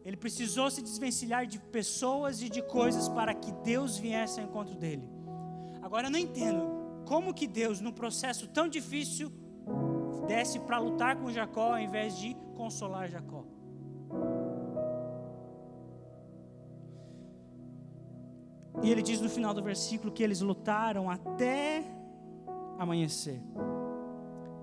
Ele 0.04 0.18
precisou 0.18 0.70
se 0.70 0.82
desvencilhar 0.82 1.46
de 1.46 1.60
pessoas 1.60 2.42
e 2.42 2.50
de 2.50 2.62
coisas 2.62 3.08
para 3.10 3.34
que 3.34 3.52
Deus 3.52 3.98
viesse 3.98 4.40
ao 4.40 4.46
encontro 4.46 4.76
dele. 4.76 5.17
Agora 5.88 6.08
eu 6.08 6.12
não 6.12 6.20
entendo 6.20 6.64
como 7.06 7.34
que 7.34 7.48
Deus, 7.48 7.80
num 7.80 7.94
processo 7.94 8.46
tão 8.46 8.68
difícil, 8.68 9.32
desce 10.28 10.60
para 10.60 10.78
lutar 10.80 11.16
com 11.16 11.32
Jacó 11.32 11.76
ao 11.76 11.80
invés 11.80 12.18
de 12.18 12.36
consolar 12.58 13.08
Jacó. 13.08 13.46
E 18.84 18.92
ele 18.92 19.02
diz 19.02 19.22
no 19.22 19.30
final 19.30 19.54
do 19.54 19.64
versículo 19.64 20.12
que 20.12 20.22
eles 20.22 20.42
lutaram 20.42 21.10
até 21.10 21.86
amanhecer. 22.78 23.40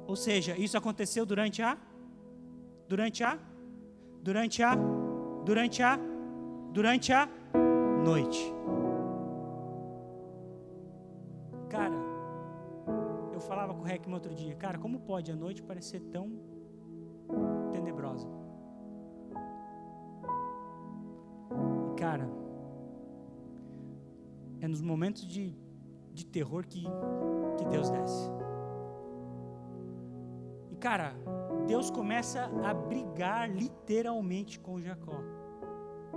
Ou 0.06 0.16
seja, 0.16 0.54
isso 0.58 0.76
aconteceu 0.76 1.24
durante 1.24 1.62
a 1.62 1.78
durante 2.86 3.24
a 3.24 3.38
durante 4.22 4.62
a 4.62 4.76
durante 5.42 5.82
a 5.82 5.98
durante 6.70 7.14
a 7.14 7.26
noite. 8.04 8.52
Cara, 11.74 11.96
eu 13.32 13.40
falava 13.40 13.74
com 13.74 13.82
o 13.82 14.08
no 14.08 14.14
outro 14.14 14.32
dia, 14.32 14.54
cara, 14.54 14.78
como 14.78 15.00
pode 15.00 15.32
a 15.32 15.34
noite 15.34 15.60
parecer 15.60 16.00
tão 16.02 16.30
tenebrosa? 17.72 18.28
Cara, 21.96 22.30
é 24.60 24.68
nos 24.68 24.80
momentos 24.80 25.26
de, 25.26 25.52
de 26.12 26.24
terror 26.24 26.64
que, 26.64 26.84
que 27.58 27.64
Deus 27.64 27.90
desce. 27.90 28.30
E 30.70 30.76
cara, 30.76 31.12
Deus 31.66 31.90
começa 31.90 32.48
a 32.64 32.72
brigar 32.72 33.50
literalmente 33.50 34.60
com 34.60 34.80
Jacó. 34.80 35.18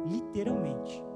Literalmente. 0.05 1.06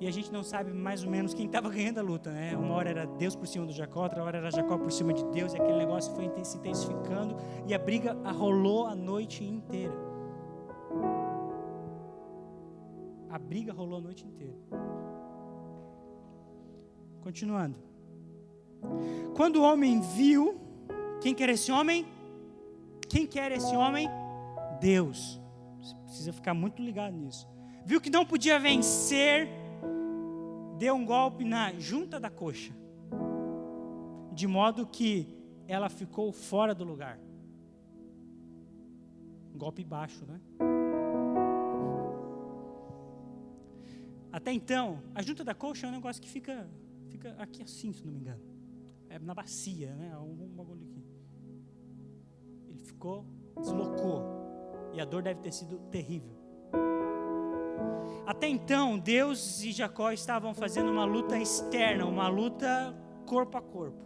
E 0.00 0.08
a 0.08 0.10
gente 0.10 0.32
não 0.32 0.42
sabe 0.42 0.72
mais 0.72 1.04
ou 1.04 1.10
menos 1.10 1.32
quem 1.32 1.46
estava 1.46 1.70
ganhando 1.70 1.98
a 1.98 2.02
luta, 2.02 2.30
né? 2.30 2.56
Uma 2.56 2.74
hora 2.74 2.90
era 2.90 3.06
Deus 3.06 3.36
por 3.36 3.46
cima 3.46 3.64
do 3.64 3.72
Jacó, 3.72 4.02
outra 4.02 4.22
hora 4.24 4.38
era 4.38 4.50
Jacó 4.50 4.76
por 4.76 4.90
cima 4.90 5.12
de 5.12 5.24
Deus, 5.26 5.54
e 5.54 5.56
aquele 5.56 5.78
negócio 5.78 6.12
foi 6.14 6.30
se 6.44 6.56
intensificando, 6.58 7.36
e 7.66 7.74
a 7.74 7.78
briga 7.78 8.12
rolou 8.32 8.86
a 8.86 8.94
noite 8.94 9.44
inteira. 9.44 9.94
A 13.30 13.38
briga 13.38 13.72
rolou 13.72 13.98
a 13.98 14.00
noite 14.00 14.26
inteira. 14.26 14.58
Continuando. 17.20 17.78
Quando 19.34 19.56
o 19.56 19.62
homem 19.62 20.00
viu, 20.00 20.60
quem 21.20 21.34
quer 21.34 21.48
esse 21.48 21.72
homem? 21.72 22.06
Quem 23.08 23.26
quer 23.26 23.50
esse 23.52 23.74
homem? 23.74 24.08
Deus. 24.80 25.40
Você 25.80 25.94
precisa 26.04 26.32
ficar 26.32 26.52
muito 26.52 26.82
ligado 26.82 27.16
nisso. 27.16 27.48
Viu 27.86 28.00
que 28.00 28.10
não 28.10 28.24
podia 28.24 28.58
vencer, 28.58 29.48
deu 30.78 30.94
um 30.94 31.04
golpe 31.04 31.44
na 31.44 31.72
junta 31.78 32.18
da 32.18 32.30
coxa, 32.30 32.74
de 34.32 34.46
modo 34.46 34.86
que 34.86 35.28
ela 35.66 35.88
ficou 35.88 36.32
fora 36.32 36.74
do 36.74 36.84
lugar. 36.84 37.18
golpe 39.56 39.84
baixo, 39.84 40.26
né? 40.26 40.40
Até 44.32 44.52
então, 44.52 45.00
a 45.14 45.22
junta 45.22 45.44
da 45.44 45.54
coxa 45.54 45.86
é 45.86 45.88
um 45.88 45.92
negócio 45.92 46.20
que 46.20 46.28
fica 46.28 46.68
fica 47.08 47.34
aqui 47.38 47.62
assim, 47.62 47.92
se 47.92 48.04
não 48.04 48.12
me 48.12 48.18
engano. 48.18 48.42
É 49.08 49.18
na 49.18 49.32
bacia, 49.32 49.94
né? 49.94 50.12
Algum 50.12 50.48
bagulho 50.48 50.82
aqui. 50.82 51.04
Ele 52.68 52.80
ficou, 52.80 53.24
deslocou. 53.56 54.22
E 54.92 55.00
a 55.00 55.04
dor 55.04 55.22
deve 55.22 55.40
ter 55.40 55.52
sido 55.52 55.78
terrível. 55.90 56.36
Até 58.26 58.48
então, 58.48 58.98
Deus 58.98 59.62
e 59.62 59.72
Jacó 59.72 60.10
estavam 60.10 60.54
fazendo 60.54 60.90
uma 60.90 61.04
luta 61.04 61.38
externa, 61.38 62.06
uma 62.06 62.28
luta 62.28 62.94
corpo 63.26 63.56
a 63.56 63.62
corpo. 63.62 64.02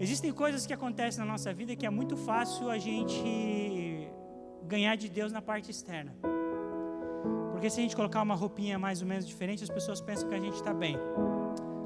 Existem 0.00 0.32
coisas 0.32 0.66
que 0.66 0.72
acontecem 0.72 1.20
na 1.24 1.30
nossa 1.30 1.52
vida 1.52 1.76
que 1.76 1.86
é 1.86 1.90
muito 1.90 2.16
fácil 2.16 2.70
a 2.70 2.78
gente 2.78 4.08
ganhar 4.64 4.96
de 4.96 5.08
Deus 5.08 5.30
na 5.30 5.40
parte 5.40 5.70
externa. 5.70 6.14
Porque 7.52 7.70
se 7.70 7.78
a 7.78 7.82
gente 7.82 7.94
colocar 7.94 8.20
uma 8.22 8.34
roupinha 8.34 8.78
mais 8.78 9.00
ou 9.00 9.06
menos 9.06 9.26
diferente, 9.26 9.62
as 9.62 9.70
pessoas 9.70 10.00
pensam 10.00 10.28
que 10.28 10.34
a 10.34 10.40
gente 10.40 10.54
está 10.54 10.74
bem. 10.74 10.98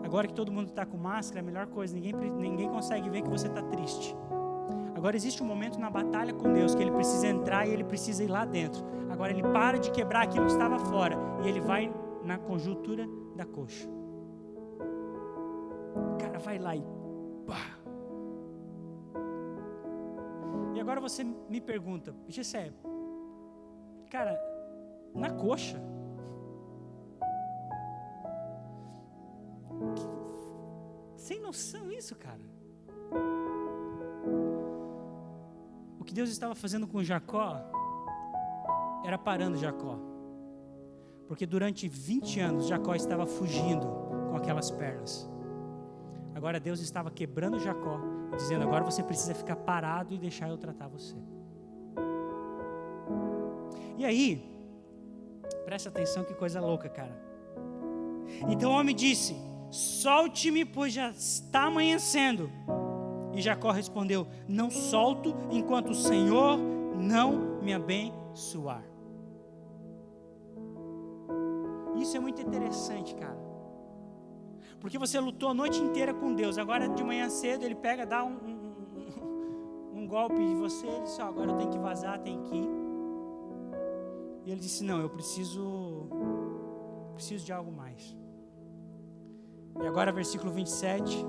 Agora 0.05 0.27
que 0.27 0.33
todo 0.33 0.51
mundo 0.51 0.69
está 0.69 0.87
com 0.87 0.97
máscara, 0.97 1.41
é 1.41 1.43
a 1.43 1.45
melhor 1.45 1.67
coisa, 1.67 1.95
ninguém, 1.95 2.15
ninguém 2.15 2.69
consegue 2.69 3.11
ver 3.11 3.23
que 3.23 3.29
você 3.29 3.47
está 3.47 3.63
triste. 3.63 4.17
Agora 4.99 5.15
existe 5.15 5.41
um 5.45 5.47
momento 5.47 5.79
na 5.79 5.89
batalha 5.89 6.35
com 6.35 6.53
Deus 6.53 6.75
que 6.75 6.83
ele 6.83 6.91
precisa 6.91 7.29
entrar 7.29 7.65
e 7.65 7.73
ele 7.73 7.85
precisa 7.85 8.25
ir 8.25 8.27
lá 8.27 8.45
dentro. 8.45 8.85
Agora 9.09 9.31
ele 9.31 9.45
para 9.45 9.79
de 9.79 9.93
quebrar 9.93 10.23
aquilo 10.23 10.47
que 10.47 10.51
estava 10.51 10.77
fora 10.77 11.17
e 11.45 11.49
ele 11.49 11.61
vai 11.61 11.89
na 12.25 12.37
conjuntura 12.37 13.07
da 13.37 13.47
coxa. 13.47 13.89
O 15.95 16.19
cara 16.19 16.41
vai 16.41 16.59
lá 16.59 16.75
e 16.75 16.83
pá. 17.47 17.79
E 20.75 20.81
agora 20.81 21.01
você 21.01 21.23
me 21.23 21.61
pergunta, 21.61 22.13
Gessé, 22.27 22.73
cara, 24.11 24.37
na 25.15 25.31
coxa. 25.31 25.81
Sem 31.15 31.41
noção 31.41 31.93
isso, 31.93 32.17
cara. 32.17 32.43
Que 36.09 36.15
Deus 36.15 36.31
estava 36.31 36.55
fazendo 36.55 36.87
com 36.87 37.03
Jacó 37.03 37.61
era 39.05 39.17
parando 39.17 39.57
Jacó. 39.57 39.99
Porque 41.29 41.47
durante 41.47 41.87
20 41.87 42.41
anos 42.41 42.67
Jacó 42.67 42.95
estava 42.95 43.27
fugindo 43.27 43.87
com 44.31 44.37
aquelas 44.37 44.71
pernas. 44.71 45.29
Agora 46.35 46.59
Deus 46.59 46.81
estava 46.81 47.11
quebrando 47.11 47.61
Jacó 47.61 48.01
dizendo: 48.37 48.65
agora 48.65 48.83
você 48.83 49.03
precisa 49.03 49.35
ficar 49.35 49.57
parado 49.57 50.15
e 50.15 50.19
deixar 50.19 50.49
eu 50.49 50.57
tratar 50.57 50.89
você. 50.89 51.17
E 53.99 54.05
aí, 54.05 54.59
Presta 55.69 55.91
atenção 55.91 56.25
que 56.25 56.33
coisa 56.33 56.63
louca, 56.63 56.89
cara. 56.89 57.15
Então 58.49 58.71
o 58.71 58.75
homem 58.75 58.95
disse: 58.95 59.37
Solte-me, 59.71 60.65
pois 60.65 60.95
já 60.95 61.11
está 61.11 61.65
amanhecendo. 61.65 62.51
E 63.39 63.41
Jacó 63.41 63.71
respondeu: 63.71 64.27
Não 64.49 64.69
solto 64.69 65.33
enquanto 65.49 65.91
o 65.91 65.95
Senhor 65.95 66.59
não 66.99 67.61
me 67.63 67.73
abençoar. 67.73 68.83
Isso 71.95 72.17
é 72.17 72.21
muito 72.21 72.43
interessante, 72.43 73.15
cara. 73.15 73.39
Porque 74.81 74.99
você 74.99 75.21
lutou 75.21 75.51
a 75.51 75.55
noite 75.55 75.81
inteira 75.81 76.13
com 76.13 76.35
Deus. 76.35 76.59
Agora 76.59 76.89
de 76.89 77.05
manhã 77.05 77.31
cedo 77.31 77.65
ele 77.65 77.77
pega, 77.77 78.05
dá 78.05 78.25
um, 78.25 78.33
um, 78.33 80.01
um, 80.01 80.07
golpe 80.09 80.43
em 80.43 80.57
você. 80.57 80.89
Ele 80.89 81.03
diz: 81.03 81.17
oh, 81.21 81.23
Agora 81.23 81.53
eu 81.53 81.57
tenho 81.59 81.71
que 81.71 81.79
vazar, 81.79 82.19
tenho 82.19 82.43
que 82.43 82.57
ir. 82.57 82.69
E 84.47 84.51
ele 84.51 84.61
disse: 84.61 84.83
Não, 84.83 85.01
eu 85.01 85.09
preciso, 85.09 86.09
preciso 87.15 87.47
de 87.47 87.53
algo 87.53 87.71
mais. 87.71 88.17
E 89.81 89.87
agora, 89.87 90.11
versículo 90.11 90.51
27. 90.51 91.25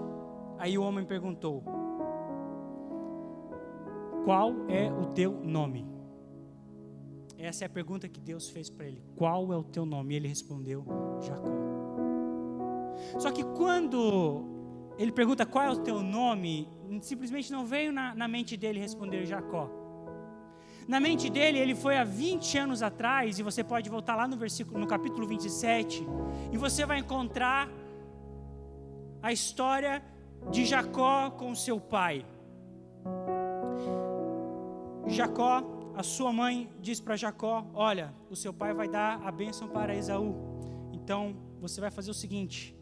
Aí 0.57 0.75
o 0.75 0.81
homem 0.81 1.05
perguntou: 1.05 1.63
Qual 4.23 4.53
é 4.69 4.91
o 4.91 5.05
teu 5.07 5.31
nome? 5.43 5.85
Essa 7.37 7.65
é 7.65 7.67
a 7.67 7.69
pergunta 7.69 8.07
que 8.07 8.19
Deus 8.19 8.49
fez 8.49 8.69
para 8.69 8.85
ele. 8.85 9.01
Qual 9.15 9.53
é 9.53 9.57
o 9.57 9.63
teu 9.63 9.85
nome? 9.85 10.13
E 10.13 10.17
ele 10.17 10.27
respondeu: 10.27 10.85
Jacó. 11.21 11.49
Só 13.17 13.31
que 13.31 13.43
quando 13.43 14.43
ele 14.97 15.11
pergunta 15.11 15.45
qual 15.45 15.65
é 15.65 15.71
o 15.71 15.77
teu 15.77 16.01
nome, 16.01 16.67
simplesmente 17.01 17.51
não 17.51 17.65
veio 17.65 17.91
na, 17.93 18.13
na 18.13 18.27
mente 18.27 18.57
dele 18.57 18.79
responder 18.79 19.25
Jacó. 19.25 19.69
Na 20.87 20.99
mente 20.99 21.29
dele, 21.29 21.59
ele 21.59 21.75
foi 21.75 21.97
há 21.97 22.03
20 22.03 22.57
anos 22.57 22.81
atrás, 22.81 23.37
e 23.37 23.43
você 23.43 23.63
pode 23.63 23.87
voltar 23.89 24.15
lá 24.15 24.27
no 24.27 24.35
versículo, 24.35 24.79
no 24.79 24.87
capítulo 24.87 25.27
27, 25.27 26.03
e 26.51 26.57
você 26.57 26.83
vai 26.83 26.97
encontrar 26.97 27.69
a 29.21 29.31
história 29.31 30.03
de 30.49 30.65
Jacó 30.65 31.29
com 31.29 31.53
seu 31.53 31.79
pai. 31.79 32.25
Jacó, 35.09 35.63
a 35.95 36.03
sua 36.03 36.31
mãe 36.31 36.69
diz 36.79 36.99
para 36.99 37.17
Jacó: 37.17 37.65
Olha, 37.73 38.13
o 38.29 38.35
seu 38.35 38.53
pai 38.53 38.73
vai 38.73 38.87
dar 38.87 39.21
a 39.23 39.31
bênção 39.31 39.67
para 39.67 39.95
Esaú. 39.95 40.35
Então 40.93 41.35
você 41.59 41.81
vai 41.81 41.91
fazer 41.91 42.11
o 42.11 42.13
seguinte: 42.13 42.75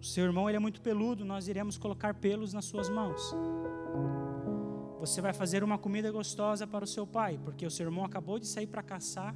o 0.00 0.04
seu 0.04 0.24
irmão 0.24 0.48
ele 0.48 0.56
é 0.56 0.60
muito 0.60 0.80
peludo, 0.80 1.24
nós 1.24 1.48
iremos 1.48 1.78
colocar 1.78 2.14
pelos 2.14 2.52
nas 2.52 2.66
suas 2.66 2.88
mãos. 2.88 3.34
Você 5.00 5.20
vai 5.20 5.32
fazer 5.32 5.64
uma 5.64 5.76
comida 5.76 6.10
gostosa 6.12 6.66
para 6.66 6.84
o 6.84 6.86
seu 6.86 7.06
pai, 7.06 7.38
porque 7.42 7.66
o 7.66 7.70
seu 7.70 7.86
irmão 7.86 8.04
acabou 8.04 8.38
de 8.38 8.46
sair 8.46 8.66
para 8.66 8.82
caçar, 8.82 9.34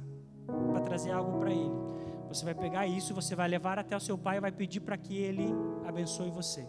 para 0.71 0.81
trazer 0.81 1.11
algo 1.11 1.39
para 1.39 1.51
ele. 1.51 1.89
Você 2.27 2.45
vai 2.45 2.53
pegar 2.53 2.87
isso, 2.87 3.13
você 3.13 3.35
vai 3.35 3.47
levar 3.47 3.79
até 3.79 3.97
o 3.97 3.99
seu 3.99 4.17
pai 4.17 4.37
e 4.37 4.39
vai 4.39 4.51
pedir 4.51 4.79
para 4.79 4.97
que 4.97 5.17
ele 5.17 5.47
abençoe 5.85 6.29
você. 6.29 6.67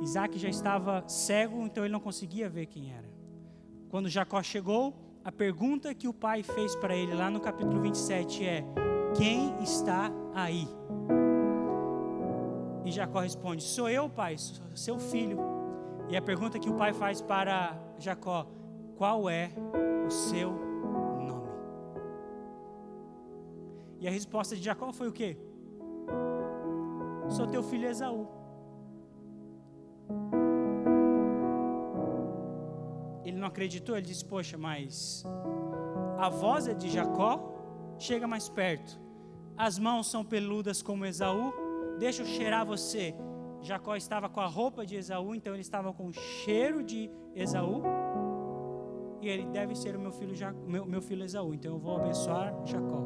Isaac 0.00 0.38
já 0.38 0.48
estava 0.48 1.04
cego, 1.06 1.62
então 1.64 1.84
ele 1.84 1.92
não 1.92 2.00
conseguia 2.00 2.48
ver 2.48 2.66
quem 2.66 2.92
era. 2.92 3.08
Quando 3.90 4.08
Jacó 4.08 4.42
chegou, 4.42 4.94
a 5.22 5.30
pergunta 5.30 5.94
que 5.94 6.08
o 6.08 6.14
pai 6.14 6.42
fez 6.42 6.74
para 6.74 6.96
ele 6.96 7.14
lá 7.14 7.30
no 7.30 7.40
capítulo 7.40 7.80
27 7.80 8.44
é: 8.44 8.64
Quem 9.16 9.62
está 9.62 10.10
aí? 10.34 10.66
E 12.84 12.90
Jacó 12.90 13.20
responde: 13.20 13.62
Sou 13.62 13.88
eu, 13.88 14.08
pai, 14.08 14.38
sou 14.38 14.64
seu 14.74 14.98
filho. 14.98 15.38
E 16.08 16.16
a 16.16 16.22
pergunta 16.22 16.58
que 16.58 16.70
o 16.70 16.74
pai 16.74 16.94
faz 16.94 17.20
para 17.20 17.78
Jacó: 17.98 18.46
Qual 18.96 19.28
é 19.28 19.50
o 20.06 20.10
seu 20.10 20.50
nome? 20.50 21.50
E 24.00 24.08
a 24.08 24.10
resposta 24.10 24.56
de 24.56 24.62
Jacó 24.62 24.92
foi 24.92 25.08
o 25.08 25.12
quê? 25.12 25.36
Sou 27.28 27.46
teu 27.46 27.62
filho 27.62 27.86
Esaú. 27.86 28.39
Acreditou, 33.50 33.96
ele 33.96 34.06
disse: 34.06 34.24
Poxa, 34.24 34.56
mas 34.56 35.24
a 36.18 36.28
voz 36.28 36.66
é 36.66 36.74
de 36.74 36.88
Jacó, 36.88 37.32
chega 37.98 38.26
mais 38.26 38.48
perto. 38.48 38.98
As 39.56 39.78
mãos 39.78 40.10
são 40.10 40.24
peludas 40.24 40.80
como 40.80 41.04
Esaú, 41.04 41.52
deixa 41.98 42.22
eu 42.22 42.26
cheirar 42.26 42.64
você. 42.64 43.14
Jacó 43.60 43.94
estava 43.94 44.28
com 44.28 44.40
a 44.40 44.46
roupa 44.46 44.86
de 44.86 44.96
Esaú, 44.96 45.34
então 45.34 45.52
ele 45.52 45.60
estava 45.60 45.92
com 45.92 46.06
o 46.06 46.12
cheiro 46.12 46.82
de 46.82 47.10
Esaú. 47.34 47.82
E 49.20 49.28
ele 49.28 49.46
deve 49.48 49.74
ser 49.74 49.94
o 49.96 50.00
meu 50.00 50.10
filho, 50.10 50.34
meu, 50.66 50.86
meu 50.86 51.02
filho 51.02 51.24
Esaú, 51.24 51.52
então 51.52 51.72
eu 51.72 51.78
vou 51.78 51.96
abençoar 51.96 52.54
Jacó. 52.64 53.02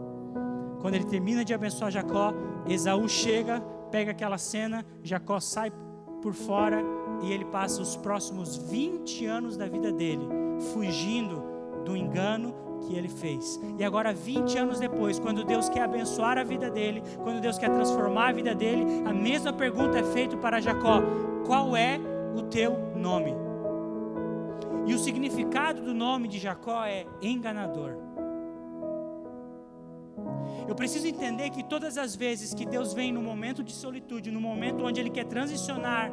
Quando 0.80 0.94
ele 0.94 1.06
termina 1.06 1.44
de 1.44 1.52
abençoar 1.52 1.90
Jacó, 1.90 2.32
Esaú 2.68 3.08
chega, 3.08 3.60
pega 3.90 4.12
aquela 4.12 4.38
cena, 4.38 4.86
Jacó 5.02 5.40
sai 5.40 5.72
por 6.22 6.34
fora 6.34 6.84
e 7.22 7.32
ele 7.32 7.44
passa 7.44 7.80
os 7.80 7.96
próximos 7.96 8.56
20 8.56 9.26
anos 9.26 9.56
da 9.56 9.66
vida 9.66 9.92
dele 9.92 10.26
fugindo 10.72 11.42
do 11.84 11.96
engano, 11.96 12.54
que 12.86 12.96
ele 12.96 13.08
fez. 13.08 13.60
E 13.78 13.84
agora, 13.84 14.12
20 14.12 14.58
anos 14.58 14.78
depois, 14.78 15.18
quando 15.18 15.44
Deus 15.44 15.68
quer 15.68 15.82
abençoar 15.82 16.38
a 16.38 16.44
vida 16.44 16.70
dele, 16.70 17.02
quando 17.22 17.40
Deus 17.40 17.58
quer 17.58 17.70
transformar 17.70 18.28
a 18.28 18.32
vida 18.32 18.54
dele, 18.54 18.84
a 19.04 19.12
mesma 19.12 19.52
pergunta 19.52 19.98
é 19.98 20.02
feita 20.02 20.36
para 20.36 20.60
Jacó: 20.60 21.02
Qual 21.46 21.76
é 21.76 22.00
o 22.34 22.42
teu 22.42 22.76
nome? 22.96 23.34
E 24.86 24.94
o 24.94 24.98
significado 24.98 25.82
do 25.82 25.94
nome 25.94 26.28
de 26.28 26.38
Jacó 26.38 26.84
é 26.84 27.06
enganador. 27.22 27.96
Eu 30.68 30.74
preciso 30.74 31.06
entender 31.06 31.50
que 31.50 31.62
todas 31.62 31.98
as 31.98 32.14
vezes 32.14 32.54
que 32.54 32.64
Deus 32.64 32.94
vem 32.94 33.12
no 33.12 33.22
momento 33.22 33.62
de 33.62 33.72
solitude, 33.72 34.30
no 34.30 34.40
momento 34.40 34.84
onde 34.84 35.00
Ele 35.00 35.10
quer 35.10 35.24
transicionar 35.24 36.10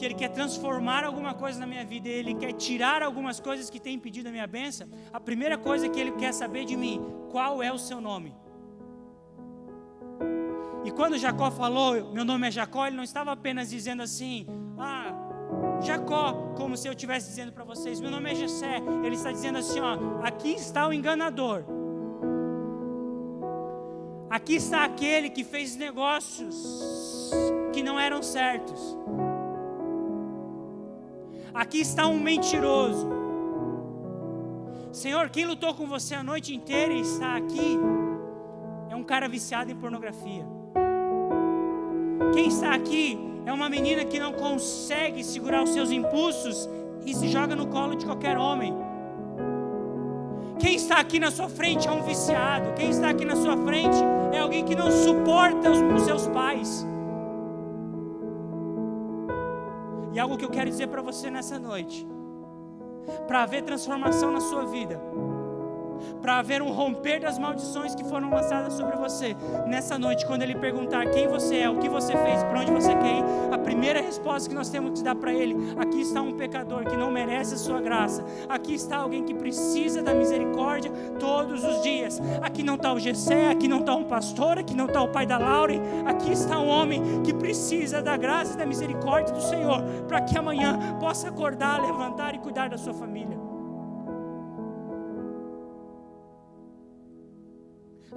que 0.00 0.06
Ele 0.06 0.14
quer 0.14 0.30
transformar 0.30 1.04
alguma 1.04 1.34
coisa 1.34 1.60
na 1.60 1.66
minha 1.66 1.84
vida, 1.84 2.08
Ele 2.08 2.34
quer 2.34 2.54
tirar 2.54 3.02
algumas 3.02 3.38
coisas 3.38 3.68
que 3.68 3.78
têm 3.78 3.96
impedido 3.96 4.30
a 4.30 4.32
minha 4.32 4.46
bênção, 4.46 4.88
a 5.12 5.20
primeira 5.20 5.58
coisa 5.58 5.90
que 5.90 6.00
Ele 6.00 6.12
quer 6.12 6.32
saber 6.32 6.64
de 6.64 6.74
mim, 6.74 7.02
qual 7.30 7.62
é 7.62 7.70
o 7.70 7.78
seu 7.78 8.00
nome? 8.00 8.34
E 10.86 10.90
quando 10.90 11.18
Jacó 11.18 11.50
falou, 11.50 12.14
meu 12.14 12.24
nome 12.24 12.48
é 12.48 12.50
Jacó, 12.50 12.86
ele 12.86 12.96
não 12.96 13.04
estava 13.04 13.32
apenas 13.32 13.68
dizendo 13.68 14.02
assim, 14.02 14.46
ah, 14.78 15.12
Jacó, 15.82 16.54
como 16.56 16.78
se 16.78 16.88
eu 16.88 16.92
estivesse 16.92 17.28
dizendo 17.28 17.52
para 17.52 17.64
vocês, 17.64 18.00
meu 18.00 18.10
nome 18.10 18.30
é 18.32 18.34
Jessé. 18.34 18.80
Ele 19.04 19.14
está 19.14 19.30
dizendo 19.30 19.58
assim, 19.58 19.80
ó, 19.80 19.98
aqui 20.22 20.54
está 20.54 20.88
o 20.88 20.94
enganador. 20.94 21.64
Aqui 24.30 24.54
está 24.54 24.84
aquele 24.84 25.28
que 25.28 25.44
fez 25.44 25.76
negócios 25.76 27.30
que 27.74 27.82
não 27.82 28.00
eram 28.00 28.22
certos. 28.22 28.96
Aqui 31.52 31.80
está 31.80 32.06
um 32.06 32.20
mentiroso. 32.20 33.08
Senhor, 34.92 35.28
quem 35.30 35.46
lutou 35.46 35.74
com 35.74 35.86
você 35.86 36.14
a 36.14 36.22
noite 36.22 36.54
inteira 36.54 36.92
e 36.92 37.00
está 37.00 37.36
aqui 37.36 37.78
é 38.88 38.96
um 38.96 39.04
cara 39.04 39.28
viciado 39.28 39.70
em 39.70 39.76
pornografia. 39.76 40.44
Quem 42.32 42.48
está 42.48 42.74
aqui 42.74 43.18
é 43.46 43.52
uma 43.52 43.68
menina 43.68 44.04
que 44.04 44.18
não 44.18 44.32
consegue 44.32 45.24
segurar 45.24 45.62
os 45.62 45.70
seus 45.70 45.90
impulsos 45.90 46.68
e 47.06 47.14
se 47.14 47.28
joga 47.28 47.56
no 47.56 47.66
colo 47.66 47.94
de 47.94 48.04
qualquer 48.04 48.36
homem. 48.36 48.74
Quem 50.58 50.74
está 50.74 51.00
aqui 51.00 51.18
na 51.18 51.30
sua 51.30 51.48
frente 51.48 51.88
é 51.88 51.90
um 51.90 52.02
viciado. 52.02 52.74
Quem 52.74 52.90
está 52.90 53.08
aqui 53.08 53.24
na 53.24 53.34
sua 53.34 53.56
frente 53.56 53.96
é 54.32 54.38
alguém 54.38 54.64
que 54.64 54.74
não 54.74 54.90
suporta 54.90 55.70
os, 55.70 56.02
seus 56.02 56.26
pais. 56.28 56.86
E 60.12 60.18
algo 60.18 60.36
que 60.36 60.44
eu 60.44 60.50
quero 60.50 60.68
dizer 60.68 60.88
para 60.88 61.02
você 61.02 61.30
nessa 61.30 61.58
noite, 61.58 62.06
para 63.26 63.42
haver 63.42 63.62
transformação 63.62 64.30
na 64.30 64.40
sua 64.40 64.66
vida, 64.66 65.00
para 66.20 66.38
haver 66.38 66.62
um 66.62 66.72
romper 66.72 67.20
das 67.20 67.38
maldições 67.38 67.94
que 67.94 68.04
foram 68.04 68.30
lançadas 68.30 68.74
sobre 68.74 68.96
você. 68.96 69.36
Nessa 69.66 69.98
noite, 69.98 70.26
quando 70.26 70.42
ele 70.42 70.54
perguntar 70.54 71.06
quem 71.10 71.28
você 71.28 71.58
é, 71.58 71.70
o 71.70 71.78
que 71.78 71.88
você 71.88 72.12
fez, 72.16 72.42
para 72.44 72.60
onde 72.60 72.72
você 72.72 72.94
quer 72.94 73.18
ir, 73.18 73.24
a 73.52 73.58
primeira 73.58 74.00
resposta 74.00 74.48
que 74.48 74.54
nós 74.54 74.68
temos 74.68 74.98
que 74.98 75.04
dar 75.04 75.14
para 75.14 75.32
ele: 75.32 75.74
aqui 75.78 76.00
está 76.00 76.20
um 76.20 76.32
pecador 76.36 76.84
que 76.84 76.96
não 76.96 77.10
merece 77.10 77.54
a 77.54 77.58
sua 77.58 77.80
graça. 77.80 78.24
Aqui 78.48 78.74
está 78.74 78.98
alguém 78.98 79.24
que 79.24 79.34
precisa 79.34 80.02
da 80.02 80.14
misericórdia 80.14 80.90
todos 81.18 81.64
os 81.64 81.82
dias. 81.82 82.20
Aqui 82.42 82.62
não 82.62 82.74
está 82.74 82.92
o 82.92 82.98
Gessé, 82.98 83.50
aqui 83.50 83.68
não 83.68 83.80
está 83.80 83.94
um 83.94 84.04
pastor, 84.04 84.58
aqui 84.58 84.74
não 84.74 84.86
está 84.86 85.02
o 85.02 85.08
pai 85.08 85.26
da 85.26 85.38
Laure. 85.38 85.80
Aqui 86.06 86.32
está 86.32 86.58
um 86.58 86.68
homem 86.68 87.22
que 87.22 87.32
precisa 87.32 88.02
da 88.02 88.16
graça 88.16 88.54
e 88.54 88.56
da 88.56 88.66
misericórdia 88.66 89.34
do 89.34 89.42
Senhor, 89.42 89.82
para 90.06 90.20
que 90.20 90.36
amanhã 90.36 90.98
possa 90.98 91.28
acordar, 91.28 91.80
levantar 91.80 92.34
e 92.34 92.38
cuidar 92.38 92.68
da 92.68 92.78
sua 92.78 92.94
família. 92.94 93.39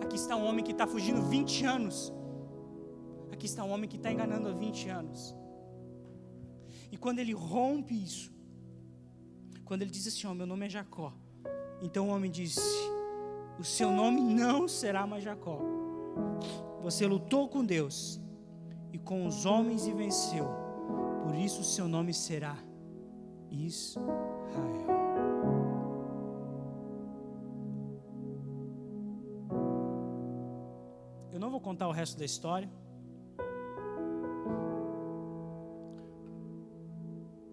Aqui 0.01 0.15
está 0.15 0.35
um 0.35 0.45
homem 0.45 0.63
que 0.63 0.71
está 0.71 0.87
fugindo 0.87 1.21
20 1.21 1.65
anos. 1.65 2.13
Aqui 3.31 3.45
está 3.45 3.63
um 3.63 3.71
homem 3.71 3.89
que 3.89 3.97
está 3.97 4.11
enganando 4.11 4.49
há 4.49 4.53
20 4.53 4.89
anos. 4.89 5.35
E 6.91 6.97
quando 6.97 7.19
ele 7.19 7.33
rompe 7.33 8.03
isso, 8.03 8.31
quando 9.65 9.81
ele 9.81 9.91
diz 9.91 10.07
assim: 10.07 10.27
Ó, 10.27 10.33
meu 10.33 10.45
nome 10.45 10.65
é 10.65 10.69
Jacó. 10.69 11.13
Então 11.81 12.09
o 12.09 12.11
homem 12.11 12.29
disse: 12.29 12.61
O 13.59 13.63
seu 13.63 13.91
nome 13.91 14.21
não 14.21 14.67
será 14.67 15.05
mais 15.05 15.23
Jacó. 15.23 15.59
Você 16.81 17.07
lutou 17.07 17.47
com 17.47 17.63
Deus 17.63 18.19
e 18.91 18.99
com 18.99 19.25
os 19.25 19.45
homens 19.45 19.87
e 19.87 19.93
venceu. 19.93 20.47
Por 21.23 21.35
isso 21.35 21.61
o 21.61 21.63
seu 21.63 21.87
nome 21.87 22.13
será 22.13 22.57
Israel. 23.49 25.02
Contar 31.73 31.87
o 31.87 31.91
resto 31.91 32.17
da 32.19 32.25
história. 32.25 32.69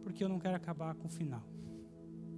Porque 0.04 0.22
eu 0.22 0.28
não 0.28 0.38
quero 0.38 0.56
acabar 0.56 0.94
com 0.94 1.06
o 1.08 1.10
final. 1.10 1.42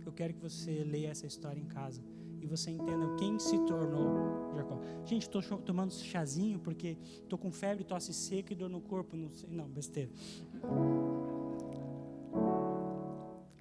Eu 0.07 0.13
quero 0.13 0.33
que 0.33 0.41
você 0.41 0.85
leia 0.85 1.09
essa 1.09 1.27
história 1.27 1.61
em 1.61 1.67
casa 1.67 2.01
e 2.41 2.47
você 2.47 2.71
entenda 2.71 3.17
quem 3.17 3.39
se 3.39 3.59
tornou 3.67 4.55
Jacó. 4.55 4.79
Gente, 5.05 5.23
estou 5.23 5.43
tomando 5.59 5.93
chazinho 5.93 6.61
porque 6.61 6.97
estou 7.23 7.39
com 7.39 7.51
febre, 7.51 7.83
tosse 7.83 8.13
seca 8.13 8.53
e 8.53 8.57
dor 8.57 8.69
no 8.69 8.81
corpo. 8.81 9.17
Não, 9.17 9.31
sei, 9.31 9.49
não 9.51 9.69
besteira. 9.69 10.11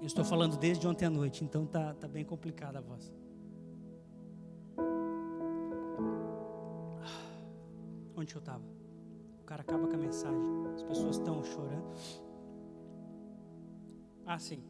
estou 0.04 0.26
falando 0.26 0.58
desde 0.58 0.86
ontem 0.88 1.06
à 1.06 1.10
noite, 1.10 1.44
então 1.44 1.66
tá, 1.66 1.94
tá 1.94 2.08
bem 2.08 2.26
complicada 2.26 2.80
a 2.80 2.82
voz. 2.82 3.12
Onde 8.22 8.36
eu 8.36 8.40
estava? 8.40 8.64
O 9.40 9.44
cara 9.44 9.62
acaba 9.64 9.88
com 9.88 9.96
a 9.96 9.98
mensagem. 9.98 10.40
As 10.76 10.84
pessoas 10.84 11.18
estão 11.18 11.44
chorando. 11.44 11.88
Ah, 14.28 14.38
sim. 14.38 14.64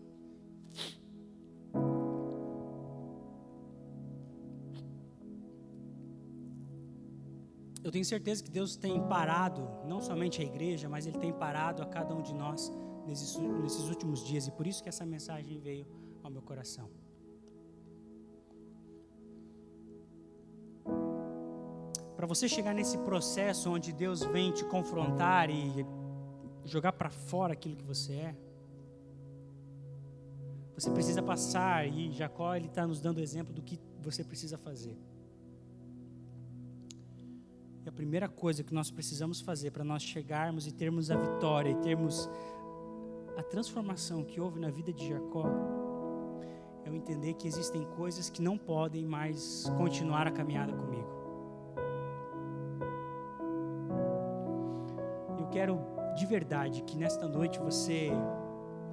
Eu 7.84 7.92
tenho 7.92 8.06
certeza 8.06 8.42
que 8.42 8.50
Deus 8.50 8.78
tem 8.78 9.06
parado, 9.10 9.68
não 9.86 10.00
somente 10.00 10.42
a 10.42 10.46
igreja, 10.46 10.88
mas 10.88 11.06
Ele 11.06 11.18
tem 11.18 11.34
parado 11.34 11.84
a 11.84 11.86
cada 11.86 12.16
um 12.16 12.22
de 12.22 12.34
nós 12.34 12.72
nesses, 13.06 13.36
nesses 13.62 13.90
últimos 13.90 14.24
dias, 14.24 14.48
e 14.48 14.52
por 14.52 14.66
isso 14.66 14.82
que 14.82 14.88
essa 14.88 15.06
mensagem 15.06 15.60
veio 15.60 15.86
ao 16.24 16.32
meu 16.32 16.42
coração. 16.42 16.90
Para 22.22 22.28
você 22.28 22.48
chegar 22.48 22.76
nesse 22.76 23.00
processo 23.00 23.72
onde 23.72 23.92
Deus 23.92 24.22
vem 24.22 24.52
te 24.52 24.64
confrontar 24.64 25.50
e 25.50 25.84
jogar 26.64 26.92
para 26.92 27.10
fora 27.10 27.54
aquilo 27.54 27.76
que 27.76 27.84
você 27.84 28.14
é, 28.14 28.36
você 30.76 30.92
precisa 30.92 31.24
passar, 31.24 31.88
e 31.88 32.12
Jacó 32.12 32.54
ele 32.54 32.68
está 32.68 32.86
nos 32.86 33.02
dando 33.02 33.20
exemplo 33.20 33.52
do 33.52 33.64
que 33.64 33.80
você 34.00 34.24
precisa 34.24 34.56
fazer. 34.56 34.96
E 37.84 37.90
a 37.90 37.92
primeira 37.92 38.30
coisa 38.30 38.64
que 38.64 38.72
nós 38.72 38.92
precisamos 38.92 39.42
fazer 39.42 39.72
para 39.72 39.84
nós 39.84 40.04
chegarmos 40.04 40.68
e 40.68 40.72
termos 40.72 41.10
a 41.10 41.18
vitória 41.18 41.72
e 41.72 41.76
termos 41.78 42.30
a 43.36 43.42
transformação 43.42 44.24
que 44.24 44.40
houve 44.40 44.60
na 44.60 44.70
vida 44.70 44.94
de 44.94 45.10
Jacó 45.10 45.48
é 46.86 46.90
eu 46.90 46.94
entender 46.94 47.34
que 47.34 47.48
existem 47.48 47.84
coisas 47.96 48.30
que 48.30 48.44
não 48.44 48.60
podem 48.60 49.08
mais 49.08 49.64
continuar 49.76 50.28
a 50.28 50.32
caminhada 50.32 50.72
comigo. 50.72 51.21
Quero 55.62 55.80
de 56.16 56.26
verdade 56.26 56.82
que 56.82 56.98
nesta 56.98 57.28
noite 57.28 57.60
você 57.60 58.10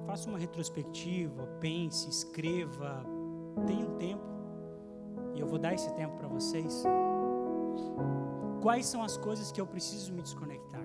faça 0.05 0.29
uma 0.29 0.37
retrospectiva, 0.37 1.47
pense, 1.59 2.07
escreva, 2.07 3.03
tenha 3.65 3.87
um 3.87 3.97
tempo, 3.97 4.23
e 5.33 5.39
eu 5.39 5.47
vou 5.47 5.57
dar 5.57 5.73
esse 5.73 5.91
tempo 5.95 6.15
para 6.17 6.27
vocês 6.27 6.83
Quais 8.61 8.85
são 8.85 9.01
as 9.01 9.17
coisas 9.17 9.51
que 9.51 9.59
eu 9.59 9.65
preciso 9.65 10.13
me 10.13 10.21
desconectar? 10.21 10.83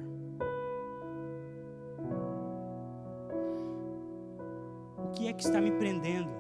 O 4.96 5.08
que 5.12 5.26
é 5.28 5.32
que 5.32 5.42
está 5.42 5.60
me 5.60 5.72
prendendo? 5.72 6.30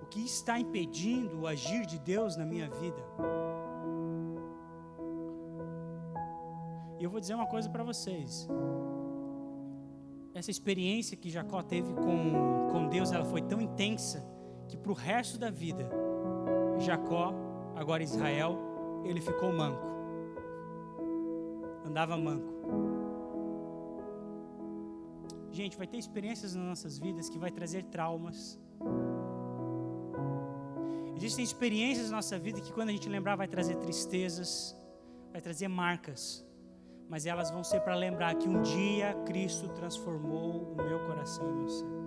O 0.00 0.06
que 0.06 0.24
está 0.24 0.58
impedindo 0.58 1.40
o 1.40 1.46
agir 1.46 1.84
de 1.84 1.98
Deus 1.98 2.36
na 2.36 2.46
minha 2.46 2.70
vida? 2.70 3.02
Eu 7.08 7.10
vou 7.10 7.20
dizer 7.20 7.34
uma 7.34 7.46
coisa 7.46 7.70
para 7.70 7.82
vocês. 7.82 8.46
Essa 10.34 10.50
experiência 10.50 11.16
que 11.16 11.30
Jacó 11.30 11.62
teve 11.62 11.94
com, 11.94 12.68
com 12.70 12.86
Deus, 12.86 13.12
ela 13.12 13.24
foi 13.24 13.40
tão 13.40 13.62
intensa 13.62 14.22
que 14.68 14.76
para 14.76 14.92
o 14.92 14.94
resto 14.94 15.38
da 15.38 15.50
vida, 15.50 15.88
Jacó, 16.78 17.32
agora 17.74 18.02
Israel, 18.02 18.58
ele 19.04 19.22
ficou 19.22 19.50
manco. 19.50 19.86
Andava 21.86 22.14
manco. 22.18 22.52
Gente, 25.50 25.78
vai 25.78 25.86
ter 25.86 25.96
experiências 25.96 26.54
nas 26.54 26.66
nossas 26.66 26.98
vidas 26.98 27.30
que 27.30 27.38
vai 27.38 27.50
trazer 27.50 27.84
traumas. 27.84 28.60
Existem 31.16 31.42
experiências 31.42 32.10
na 32.10 32.16
nossa 32.16 32.38
vida 32.38 32.60
que 32.60 32.70
quando 32.70 32.90
a 32.90 32.92
gente 32.92 33.08
lembrar 33.08 33.34
vai 33.34 33.48
trazer 33.48 33.76
tristezas, 33.76 34.76
vai 35.32 35.40
trazer 35.40 35.68
marcas, 35.68 36.46
mas 37.08 37.26
elas 37.26 37.50
vão 37.50 37.64
ser 37.64 37.80
para 37.80 37.94
lembrar 37.94 38.34
que 38.34 38.48
um 38.48 38.62
dia 38.62 39.14
Cristo 39.24 39.68
transformou 39.68 40.72
o 40.72 40.82
meu 40.82 41.00
coração 41.06 41.60
e 41.60 41.64
o 41.64 41.68
ser. 41.68 41.98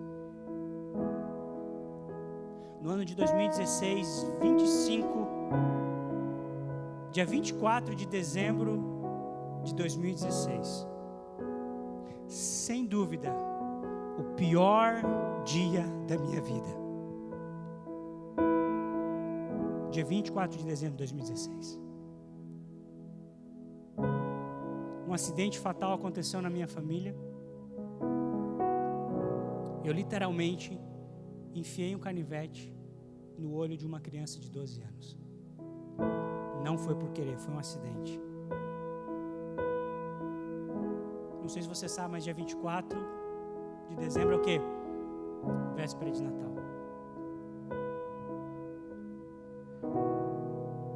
No 2.81 2.89
ano 2.89 3.05
de 3.05 3.15
2016, 3.15 4.27
25 4.41 5.21
dia 7.11 7.25
24 7.25 7.93
de 7.93 8.05
dezembro 8.05 8.79
de 9.63 9.75
2016. 9.75 10.87
Sem 12.27 12.85
dúvida, 12.85 13.29
o 14.17 14.23
pior 14.35 15.01
dia 15.43 15.83
da 16.07 16.17
minha 16.17 16.41
vida. 16.41 16.81
Dia 19.91 20.05
24 20.05 20.57
de 20.57 20.63
dezembro 20.63 20.93
de 20.93 20.99
2016. 20.99 21.80
Um 25.11 25.13
acidente 25.13 25.59
fatal 25.59 25.91
aconteceu 25.91 26.41
na 26.41 26.49
minha 26.49 26.69
família. 26.69 27.13
Eu 29.83 29.91
literalmente 29.91 30.79
enfiei 31.53 31.93
um 31.93 31.99
canivete 31.99 32.73
no 33.37 33.53
olho 33.53 33.75
de 33.75 33.85
uma 33.85 33.99
criança 33.99 34.39
de 34.39 34.49
12 34.49 34.81
anos. 34.81 35.17
Não 36.63 36.77
foi 36.77 36.95
por 36.95 37.11
querer, 37.11 37.37
foi 37.37 37.53
um 37.53 37.59
acidente. 37.59 38.21
Não 41.41 41.49
sei 41.49 41.61
se 41.61 41.67
você 41.67 41.89
sabe, 41.89 42.13
mas 42.13 42.23
dia 42.23 42.33
24 42.33 42.97
de 43.89 43.97
dezembro 43.97 44.35
é 44.35 44.37
o 44.37 44.41
quê? 44.41 44.61
Véspera 45.75 46.09
de 46.09 46.23
Natal. 46.23 46.53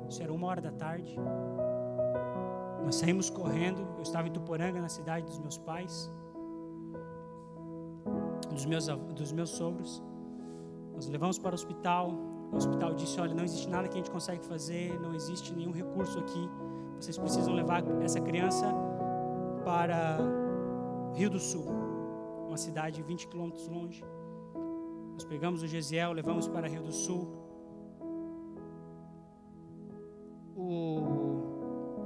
Isso 0.08 0.24
era 0.24 0.32
uma 0.32 0.48
hora 0.48 0.62
da 0.62 0.72
tarde. 0.72 1.20
Nós 2.86 2.96
saímos 2.98 3.30
correndo. 3.30 3.82
Eu 3.98 4.04
estava 4.04 4.28
em 4.28 4.32
Tuporanga, 4.32 4.80
na 4.80 4.88
cidade 4.88 5.26
dos 5.26 5.40
meus 5.40 5.58
pais, 5.58 6.12
dos 8.50 8.66
meus, 8.66 8.88
dos 8.88 9.32
meus 9.32 9.50
sogros. 9.50 10.04
Nós 10.94 11.08
levamos 11.08 11.40
para 11.40 11.52
o 11.52 11.56
hospital. 11.56 12.12
O 12.54 12.56
hospital 12.56 12.94
disse: 12.94 13.20
Olha, 13.20 13.34
não 13.34 13.44
existe 13.44 13.68
nada 13.68 13.88
que 13.88 13.96
a 13.96 13.98
gente 13.98 14.12
consegue 14.12 14.46
fazer, 14.46 14.98
não 15.00 15.14
existe 15.16 15.54
nenhum 15.54 15.72
recurso 15.72 16.20
aqui. 16.20 16.50
Vocês 17.00 17.18
precisam 17.18 17.54
levar 17.54 17.84
essa 18.02 18.22
criança 18.22 18.68
para 19.66 20.20
Rio 21.16 21.30
do 21.30 21.40
Sul, 21.40 21.66
uma 22.48 22.58
cidade 22.58 23.02
20 23.02 23.28
quilômetros 23.28 23.68
longe. 23.68 24.06
Nós 25.14 25.26
pegamos 25.26 25.64
o 25.64 25.68
Gesiel, 25.68 26.12
levamos 26.14 26.48
para 26.48 26.68
Rio 26.68 26.84
do 26.84 26.92
Sul. 26.92 27.28
O, 30.56 31.25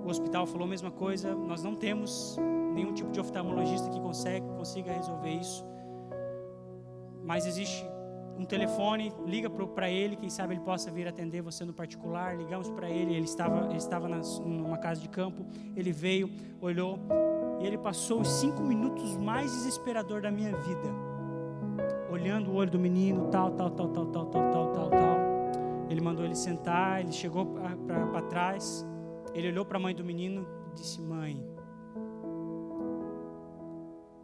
o 0.09 0.11
hospital 0.11 0.45
falou 0.45 0.65
a 0.65 0.69
mesma 0.69 0.91
coisa. 0.91 1.33
Nós 1.33 1.63
não 1.63 1.75
temos 1.75 2.37
nenhum 2.73 2.93
tipo 2.93 3.11
de 3.11 3.19
oftalmologista 3.19 3.89
que 3.89 3.99
consegue, 3.99 4.45
consiga 4.57 4.91
resolver 4.91 5.29
isso. 5.29 5.63
Mas 7.23 7.45
existe 7.45 7.85
um 8.37 8.45
telefone, 8.45 9.13
liga 9.25 9.49
para 9.49 9.89
ele, 9.89 10.15
quem 10.15 10.29
sabe 10.29 10.55
ele 10.55 10.61
possa 10.61 10.89
vir 10.89 11.07
atender 11.07 11.41
você 11.41 11.63
no 11.63 11.73
particular. 11.73 12.35
Ligamos 12.35 12.69
para 12.71 12.89
ele, 12.89 13.13
ele 13.13 13.25
estava, 13.25 13.65
ele 13.67 13.77
estava 13.77 14.07
nas, 14.07 14.39
numa 14.39 14.77
casa 14.77 14.99
de 14.99 15.09
campo, 15.09 15.45
ele 15.75 15.91
veio, 15.91 16.31
olhou 16.59 16.97
e 17.59 17.67
ele 17.67 17.77
passou 17.77 18.21
os 18.21 18.29
cinco 18.29 18.63
minutos 18.63 19.15
mais 19.17 19.51
desesperador 19.51 20.21
da 20.21 20.31
minha 20.31 20.55
vida, 20.55 20.89
olhando 22.09 22.49
o 22.51 22.55
olho 22.55 22.71
do 22.71 22.79
menino, 22.79 23.27
tal, 23.27 23.51
tal, 23.51 23.69
tal, 23.69 23.89
tal, 23.89 24.05
tal, 24.07 24.25
tal, 24.25 24.51
tal, 24.51 24.71
tal, 24.71 24.89
tal. 24.89 25.19
Ele 25.89 26.01
mandou 26.01 26.23
ele 26.23 26.35
sentar, 26.35 27.01
ele 27.01 27.11
chegou 27.11 27.45
para 27.85 28.21
trás, 28.23 28.85
ele 29.33 29.49
olhou 29.49 29.65
para 29.65 29.77
a 29.77 29.81
mãe 29.81 29.95
do 29.95 30.03
menino 30.03 30.47
e 30.71 30.75
disse: 30.75 31.01
Mãe, 31.01 31.43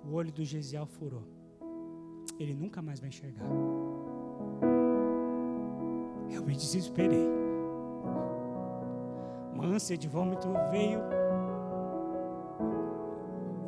o 0.04 0.13
olho 0.13 0.32
do 0.32 0.44
Gesiel 0.44 0.86
furou 0.86 1.36
ele 2.39 2.54
nunca 2.54 2.82
mais 2.82 3.00
vai 3.00 3.10
enxergar. 3.10 3.46
Eu 6.30 6.44
me 6.44 6.56
desesperei. 6.56 7.28
Uma 9.54 9.65
ânsia 9.65 9.98
de 9.98 10.08
vômito 10.08 10.48
veio. 10.70 11.00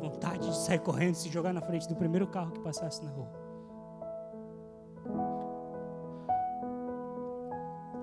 Vontade 0.00 0.48
de 0.48 0.56
sair 0.56 0.80
correndo, 0.80 1.14
se 1.14 1.28
jogar 1.28 1.52
na 1.52 1.60
frente 1.60 1.88
do 1.88 1.96
primeiro 1.96 2.26
carro 2.26 2.52
que 2.52 2.60
passasse 2.60 3.02
na 3.04 3.10
rua. 3.10 3.47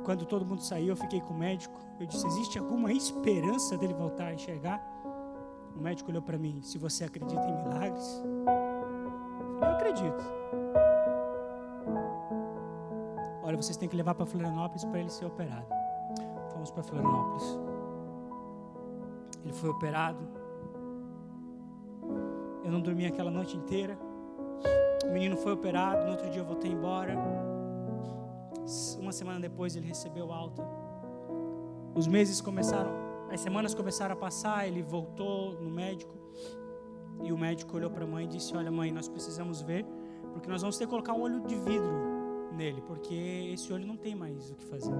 Quando 0.05 0.23
todo 0.23 0.45
mundo 0.45 0.61
saiu, 0.61 0.89
eu 0.89 0.95
fiquei 0.95 1.19
com 1.19 1.33
o 1.33 1.37
médico. 1.37 1.79
Eu 1.99 2.05
disse: 2.05 2.25
Existe 2.27 2.59
alguma 2.59 2.93
esperança 2.93 3.75
dele 3.75 3.93
voltar 3.93 4.27
a 4.27 4.33
enxergar? 4.35 4.79
O 5.75 5.81
médico 5.81 6.11
olhou 6.11 6.21
para 6.21 6.37
mim: 6.37 6.61
Se 6.61 6.77
você 6.77 7.05
acredita 7.05 7.41
em 7.41 7.57
milagres, 7.63 8.23
eu 9.59 9.67
acredito. 9.67 10.23
Olha, 13.43 13.57
vocês 13.57 13.75
têm 13.77 13.89
que 13.89 13.95
levar 13.95 14.13
para 14.13 14.27
Florianópolis 14.27 14.85
para 14.85 14.99
ele 14.99 15.09
ser 15.09 15.25
operado. 15.25 15.67
Fomos 16.53 16.69
para 16.69 16.83
Florianópolis. 16.83 17.59
Ele 19.43 19.53
foi 19.53 19.69
operado. 19.71 20.19
Eu 22.63 22.71
não 22.71 22.79
dormi 22.79 23.07
aquela 23.07 23.31
noite 23.31 23.57
inteira. 23.57 23.97
O 25.03 25.11
menino 25.11 25.35
foi 25.35 25.51
operado, 25.51 26.05
no 26.05 26.11
outro 26.11 26.29
dia 26.29 26.41
eu 26.41 26.45
voltei 26.45 26.71
embora. 26.71 27.13
Uma 28.99 29.11
semana 29.11 29.39
depois 29.39 29.75
ele 29.75 29.87
recebeu 29.87 30.31
alta. 30.31 30.67
Os 31.95 32.07
meses 32.07 32.41
começaram, 32.41 32.91
as 33.31 33.39
semanas 33.39 33.73
começaram 33.73 34.13
a 34.13 34.17
passar, 34.17 34.67
ele 34.67 34.81
voltou 34.81 35.53
no 35.61 35.69
médico. 35.69 36.13
E 37.23 37.31
o 37.31 37.37
médico 37.37 37.75
olhou 37.77 37.89
para 37.89 38.03
a 38.03 38.07
mãe 38.07 38.25
e 38.25 38.27
disse: 38.27 38.55
Olha, 38.57 38.71
mãe, 38.71 38.91
nós 38.91 39.07
precisamos 39.07 39.61
ver, 39.61 39.85
porque 40.33 40.49
nós 40.49 40.61
vamos 40.61 40.77
ter 40.77 40.85
que 40.85 40.89
colocar 40.89 41.13
um 41.13 41.21
olho 41.21 41.41
de 41.41 41.55
vidro 41.55 41.93
nele, 42.53 42.81
porque 42.81 43.13
esse 43.53 43.71
olho 43.71 43.85
não 43.85 43.97
tem 43.97 44.15
mais 44.15 44.51
o 44.51 44.55
que 44.55 44.65
fazer. 44.65 44.93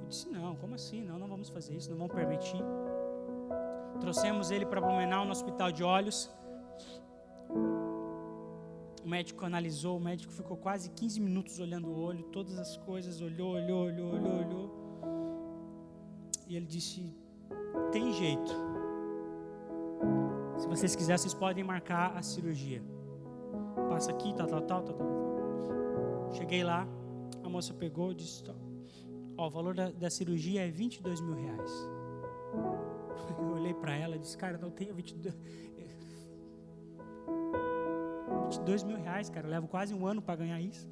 Eu 0.00 0.08
disse: 0.08 0.28
Não, 0.30 0.56
como 0.56 0.74
assim? 0.74 1.04
Não, 1.04 1.18
não 1.18 1.28
vamos 1.28 1.48
fazer 1.50 1.74
isso, 1.74 1.90
não 1.90 1.98
vamos 1.98 2.14
permitir. 2.14 2.62
Trouxemos 4.00 4.50
ele 4.50 4.66
para 4.66 4.80
Blumenau 4.80 5.24
no 5.24 5.30
hospital 5.32 5.70
de 5.70 5.84
olhos. 5.84 6.30
O 9.04 9.08
médico 9.08 9.44
analisou, 9.44 9.98
o 9.98 10.00
médico 10.00 10.32
ficou 10.32 10.56
quase 10.56 10.88
15 10.90 11.20
minutos 11.20 11.60
olhando 11.60 11.88
o 11.88 12.00
olho, 12.00 12.24
todas 12.24 12.58
as 12.58 12.76
coisas, 12.78 13.20
olhou, 13.20 13.52
olhou, 13.52 13.84
olhou, 13.84 14.14
olhou, 14.14 14.38
olhou. 14.46 14.84
E 16.48 16.56
ele 16.56 16.64
disse: 16.64 17.14
tem 17.92 18.12
jeito. 18.12 18.52
Se 20.58 20.66
vocês 20.66 20.96
quiserem, 20.96 21.18
vocês 21.18 21.34
podem 21.34 21.62
marcar 21.62 22.16
a 22.16 22.22
cirurgia. 22.22 22.82
Passa 23.88 24.10
aqui, 24.10 24.34
tal, 24.34 24.46
tal, 24.46 24.62
tal, 24.62 24.82
tal, 24.82 24.96
tal. 24.96 26.32
Cheguei 26.32 26.64
lá, 26.64 26.88
a 27.42 27.48
moça 27.48 27.74
pegou 27.74 28.12
e 28.12 28.14
disse: 28.14 28.42
Ó, 29.36 29.46
o 29.46 29.50
valor 29.50 29.74
da, 29.74 29.90
da 29.90 30.10
cirurgia 30.10 30.66
é 30.66 30.70
22 30.70 31.20
mil 31.20 31.34
reais. 31.34 31.72
Eu 33.38 33.52
olhei 33.52 33.74
para 33.74 33.94
ela 33.94 34.16
e 34.16 34.18
disse: 34.18 34.36
Cara, 34.36 34.56
não 34.58 34.70
tenho 34.70 34.94
22. 34.94 35.34
22 38.58 38.84
mil 38.84 38.96
reais, 38.96 39.28
cara. 39.28 39.46
Eu 39.46 39.50
levo 39.50 39.68
quase 39.68 39.94
um 39.94 40.06
ano 40.06 40.22
para 40.22 40.36
ganhar 40.36 40.60
isso. 40.60 40.88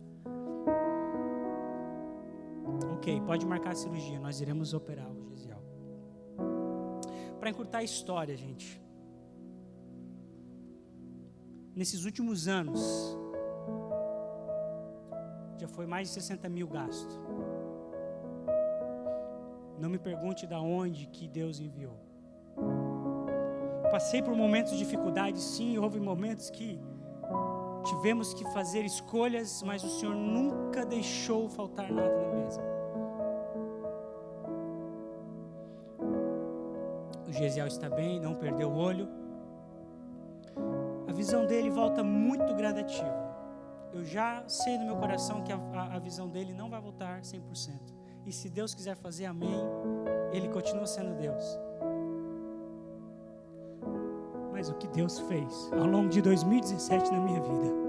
Ok, 2.95 3.21
pode 3.23 3.47
marcar 3.47 3.73
a 3.73 3.75
cirurgia. 3.75 4.19
Nós 4.19 4.41
iremos 4.41 4.75
operar 4.75 5.11
o 5.11 5.29
Gesiel. 5.31 5.63
Para 7.39 7.51
encurtar 7.51 7.79
a 7.79 7.83
história, 7.83 8.37
gente. 8.37 8.81
Nesses 11.75 12.05
últimos 12.05 12.49
anos, 12.49 12.81
já 15.59 15.69
foi 15.69 15.87
mais 15.87 16.09
de 16.09 16.15
60 16.15 16.49
mil 16.49 16.69
gasto. 16.69 17.21
Não 19.79 19.89
me 19.89 19.99
pergunte 19.99 20.47
da 20.47 20.61
onde 20.61 21.07
que 21.07 21.27
Deus 21.27 21.59
enviou. 21.59 21.99
Passei 23.91 24.23
por 24.23 24.35
momentos 24.35 24.73
de 24.73 24.79
dificuldade, 24.79 25.41
sim, 25.41 25.77
houve 25.77 25.99
momentos 25.99 26.51
que 26.51 26.79
tivemos 27.83 28.33
que 28.33 28.45
fazer 28.53 28.85
escolhas, 28.85 29.63
mas 29.63 29.83
o 29.85 29.89
Senhor 29.89 30.15
nunca 30.15 30.85
deixou 30.85 31.49
faltar 31.49 31.91
nada 31.91 32.17
na 32.17 32.33
mesa. 32.35 32.61
O 37.27 37.33
Gesiel 37.33 37.67
está 37.67 37.89
bem, 37.89 38.21
não 38.21 38.35
perdeu 38.35 38.71
o 38.71 38.77
olho. 38.77 39.09
A 41.09 41.13
visão 41.13 41.47
dele 41.47 41.71
volta 41.71 42.03
muito 42.03 42.55
gradativa. 42.55 43.33
Eu 43.93 44.05
já 44.05 44.43
sei 44.49 44.79
no 44.79 44.87
meu 44.87 44.97
coração 44.97 45.43
que 45.43 45.53
a, 45.53 45.57
a, 45.57 45.97
a 45.97 45.99
visão 45.99 46.29
dele 46.29 46.53
não 46.55 46.71
vai 46.71 46.81
voltar 46.81 47.21
100%. 47.21 48.03
E 48.25 48.33
se 48.33 48.49
Deus 48.49 48.75
quiser 48.75 48.97
fazer, 48.97 49.27
amém, 49.27 49.61
ele 50.33 50.49
continua 50.49 50.87
sendo 50.87 51.15
Deus. 51.15 51.45
O 54.69 54.75
que 54.75 54.87
Deus 54.89 55.19
fez 55.21 55.71
ao 55.73 55.87
longo 55.87 56.09
de 56.09 56.23
2017 56.23 57.11
na 57.13 57.21
minha 57.21 57.41
vida 57.41 57.83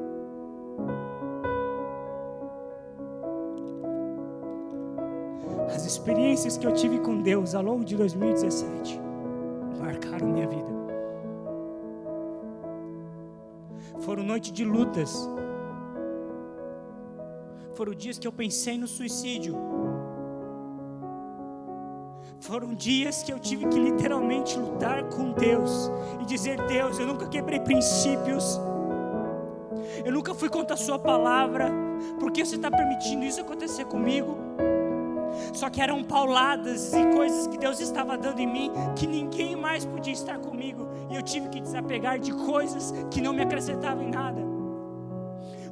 experiências 5.93 6.57
que 6.57 6.65
eu 6.65 6.73
tive 6.73 6.99
com 6.99 7.21
Deus 7.21 7.53
ao 7.53 7.61
longo 7.61 7.85
de 7.85 7.95
2017 7.95 8.99
marcaram 9.79 10.27
minha 10.27 10.47
vida. 10.47 10.73
Foram 13.99 14.23
noites 14.23 14.51
de 14.51 14.63
lutas. 14.65 15.29
Foram 17.73 17.93
dias 17.93 18.17
que 18.17 18.27
eu 18.27 18.31
pensei 18.31 18.77
no 18.77 18.87
suicídio. 18.87 19.55
Foram 22.43 22.73
dias 22.75 23.23
que 23.23 23.31
eu 23.31 23.39
tive 23.39 23.65
que 23.69 23.79
literalmente 23.79 24.59
lutar 24.59 25.05
com 25.05 25.31
Deus 25.31 25.89
e 26.21 26.25
dizer: 26.25 26.59
Deus, 26.67 26.99
eu 26.99 27.07
nunca 27.07 27.25
quebrei 27.25 27.57
princípios. 27.57 28.59
Eu 30.03 30.11
nunca 30.11 30.33
fui 30.33 30.49
contra 30.49 30.73
a 30.73 30.77
Sua 30.77 30.99
palavra. 30.99 31.71
Por 32.19 32.33
que 32.33 32.45
você 32.45 32.57
está 32.57 32.69
permitindo 32.69 33.23
isso 33.23 33.39
acontecer 33.39 33.85
comigo? 33.85 34.37
Só 35.53 35.69
que 35.69 35.81
eram 35.81 36.03
pauladas 36.03 36.93
e 36.93 37.05
coisas 37.15 37.47
que 37.47 37.57
Deus 37.57 37.79
estava 37.79 38.17
dando 38.17 38.41
em 38.41 38.47
mim 38.47 38.71
que 38.93 39.07
ninguém 39.07 39.55
mais 39.55 39.85
podia 39.85 40.13
estar 40.13 40.37
comigo. 40.37 40.85
E 41.09 41.15
eu 41.15 41.21
tive 41.21 41.47
que 41.47 41.61
desapegar 41.61 42.19
de 42.19 42.33
coisas 42.33 42.93
que 43.09 43.21
não 43.21 43.31
me 43.31 43.41
acrescentavam 43.41 44.03
em 44.03 44.11
nada. 44.11 44.42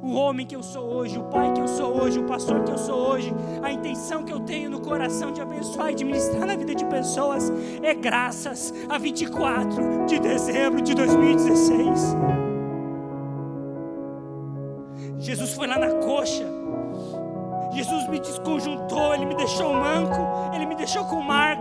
O 0.02 0.14
homem 0.14 0.44
que 0.44 0.56
eu 0.56 0.64
sou 0.64 0.82
hoje, 0.82 1.16
o 1.16 1.22
pai 1.22 1.52
que 1.52 1.60
eu 1.60 1.68
sou 1.68 2.02
hoje, 2.02 2.18
o 2.18 2.24
pastor 2.24 2.64
que 2.64 2.72
eu 2.72 2.78
sou 2.78 3.12
hoje, 3.12 3.32
a 3.62 3.70
intenção 3.70 4.24
que 4.24 4.32
eu 4.32 4.40
tenho 4.40 4.68
no 4.68 4.80
coração 4.80 5.30
de 5.30 5.40
abençoar 5.40 5.92
e 5.92 5.94
de 5.94 6.04
ministrar 6.04 6.44
na 6.44 6.56
vida 6.56 6.74
de 6.74 6.84
pessoas 6.86 7.52
é 7.80 7.94
graças 7.94 8.74
a 8.88 8.98
24 8.98 10.06
de 10.06 10.18
dezembro 10.18 10.82
de 10.82 10.92
2016. 10.92 12.16
Jesus 15.20 15.52
foi 15.52 15.68
lá 15.68 15.78
na 15.78 15.94
coxa 16.00 16.62
Jesus 17.72 18.06
me 18.08 18.20
desconjuntou, 18.20 19.14
Ele 19.14 19.24
me 19.24 19.34
deixou 19.34 19.72
manco, 19.72 20.54
Ele 20.54 20.66
me 20.66 20.74
deixou 20.74 21.04
com 21.06 21.22
marcas, 21.22 21.51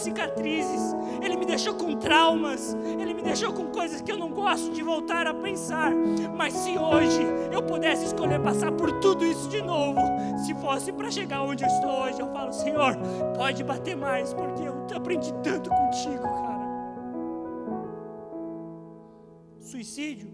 cicatrizes, 0.00 0.94
Ele 1.22 1.36
me 1.36 1.46
deixou 1.46 1.74
com 1.74 1.96
traumas, 1.96 2.76
Ele 2.98 3.14
me 3.14 3.22
deixou 3.22 3.52
com 3.52 3.66
coisas 3.66 4.00
que 4.00 4.10
eu 4.10 4.18
não 4.18 4.30
gosto 4.30 4.72
de 4.72 4.82
voltar 4.82 5.26
a 5.26 5.34
pensar. 5.34 5.92
Mas 6.36 6.54
se 6.54 6.78
hoje 6.78 7.22
eu 7.52 7.62
pudesse 7.62 8.06
escolher 8.06 8.40
passar 8.40 8.72
por 8.72 8.90
tudo 9.00 9.24
isso 9.24 9.48
de 9.48 9.62
novo, 9.62 10.00
se 10.44 10.54
fosse 10.54 10.92
para 10.92 11.10
chegar 11.10 11.42
onde 11.42 11.64
eu 11.64 11.68
estou 11.68 11.90
hoje, 12.02 12.20
eu 12.20 12.32
falo, 12.32 12.52
Senhor, 12.52 12.96
pode 13.36 13.62
bater 13.64 13.96
mais, 13.96 14.32
porque 14.34 14.62
eu 14.62 14.96
aprendi 14.96 15.32
tanto 15.42 15.70
contigo, 15.70 16.22
cara. 16.22 16.60
Suicídio, 19.60 20.32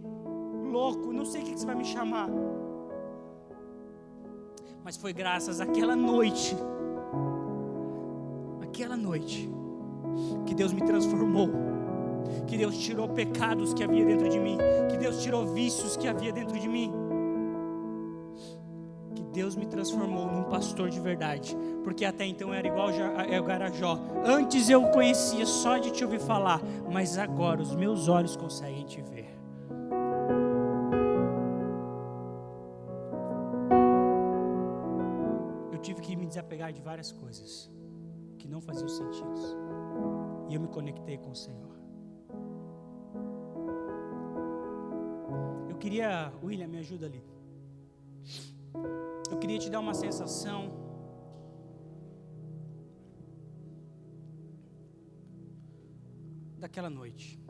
louco, 0.71 1.13
não 1.13 1.25
sei 1.25 1.43
o 1.43 1.45
que 1.45 1.59
você 1.59 1.67
vai 1.67 1.75
me 1.75 1.85
chamar. 1.85 2.29
Mas 4.83 4.97
foi 4.97 5.13
graças 5.13 5.61
àquela 5.61 5.97
noite, 5.97 6.57
aquela 8.63 8.97
noite, 8.97 9.51
que 10.47 10.55
Deus 10.55 10.73
me 10.73 10.83
transformou, 10.83 11.49
que 12.47 12.57
Deus 12.57 12.77
tirou 12.79 13.09
pecados 13.09 13.73
que 13.73 13.83
havia 13.83 14.05
dentro 14.05 14.29
de 14.29 14.39
mim, 14.39 14.59
que 14.91 14.97
Deus 14.97 15.23
tirou 15.23 15.47
vícios 15.47 15.97
que 15.97 16.09
havia 16.09 16.33
dentro 16.33 16.59
de 16.59 16.69
mim, 16.69 16.93
que 19.15 19.23
Deus 19.23 19.57
me 19.57 19.67
transformou 19.67 20.27
num 20.27 20.45
pastor 20.45 20.91
de 20.91 21.01
verdade, 21.01 21.57
porque 21.85 22.05
até 22.05 22.25
então 22.27 22.49
eu 22.49 22.55
era 22.55 22.67
igual 22.67 22.89
ao 22.89 23.45
Garajó. 23.45 23.99
Antes 24.25 24.69
eu 24.69 24.83
conhecia 24.89 25.47
só 25.47 25.79
de 25.79 25.91
te 25.91 26.05
ouvir 26.05 26.21
falar, 26.21 26.61
mas 26.91 27.19
agora 27.19 27.63
os 27.63 27.75
meus 27.75 28.09
olhos 28.09 28.37
conseguem 28.37 28.85
te 28.85 29.01
ver. 29.01 29.37
desapegar 36.37 36.71
de 36.73 36.83
várias 36.83 37.11
coisas 37.13 37.71
que 38.39 38.47
não 38.47 38.61
faziam 38.61 38.89
sentido. 38.89 39.86
E 40.49 40.55
eu 40.55 40.61
me 40.61 40.69
conectei 40.69 41.19
com 41.19 41.31
o 41.31 41.37
Senhor. 41.37 41.77
Eu 45.69 45.77
queria, 45.77 46.33
William, 46.43 46.69
me 46.69 46.79
ajuda 46.79 47.07
ali. 47.07 47.23
Eu 49.31 49.39
queria 49.39 49.59
te 49.59 49.69
dar 49.69 49.81
uma 49.81 49.95
sensação 49.95 50.73
daquela 56.59 56.91
noite. 56.91 57.41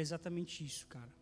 Era 0.00 0.06
exatamente 0.08 0.64
isso, 0.64 0.86
cara. 0.86 1.12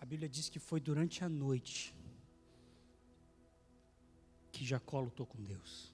A 0.00 0.04
Bíblia 0.04 0.28
diz 0.28 0.48
que 0.48 0.60
foi 0.60 0.80
durante 0.80 1.24
a 1.24 1.28
noite 1.28 1.92
que 4.52 4.64
Jacó 4.64 5.00
lutou 5.00 5.26
com 5.26 5.42
Deus. 5.42 5.92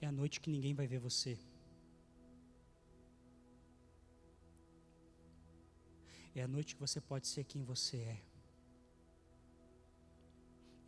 É 0.00 0.06
a 0.06 0.12
noite 0.12 0.40
que 0.40 0.48
ninguém 0.48 0.72
vai 0.72 0.86
ver 0.86 1.00
você. 1.00 1.36
É 6.32 6.42
a 6.44 6.48
noite 6.56 6.76
que 6.76 6.80
você 6.80 7.00
pode 7.00 7.26
ser 7.26 7.42
quem 7.42 7.64
você 7.64 7.96
é. 7.96 8.27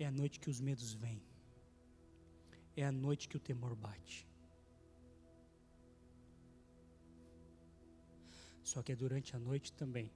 É 0.03 0.07
a 0.07 0.11
noite 0.21 0.41
que 0.41 0.51
os 0.53 0.61
medos 0.69 0.95
vêm. 0.95 1.23
É 2.75 2.85
a 2.87 2.93
noite 3.07 3.29
que 3.29 3.37
o 3.37 3.45
temor 3.49 3.75
bate. 3.87 4.27
Só 8.71 8.83
que 8.83 8.93
é 8.93 8.97
durante 8.97 9.37
a 9.37 9.39
noite 9.39 9.73
também 9.81 10.11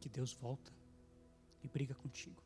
que 0.00 0.08
Deus 0.08 0.32
volta 0.32 0.72
e 1.62 1.68
briga 1.68 1.94
contigo. 1.94 2.42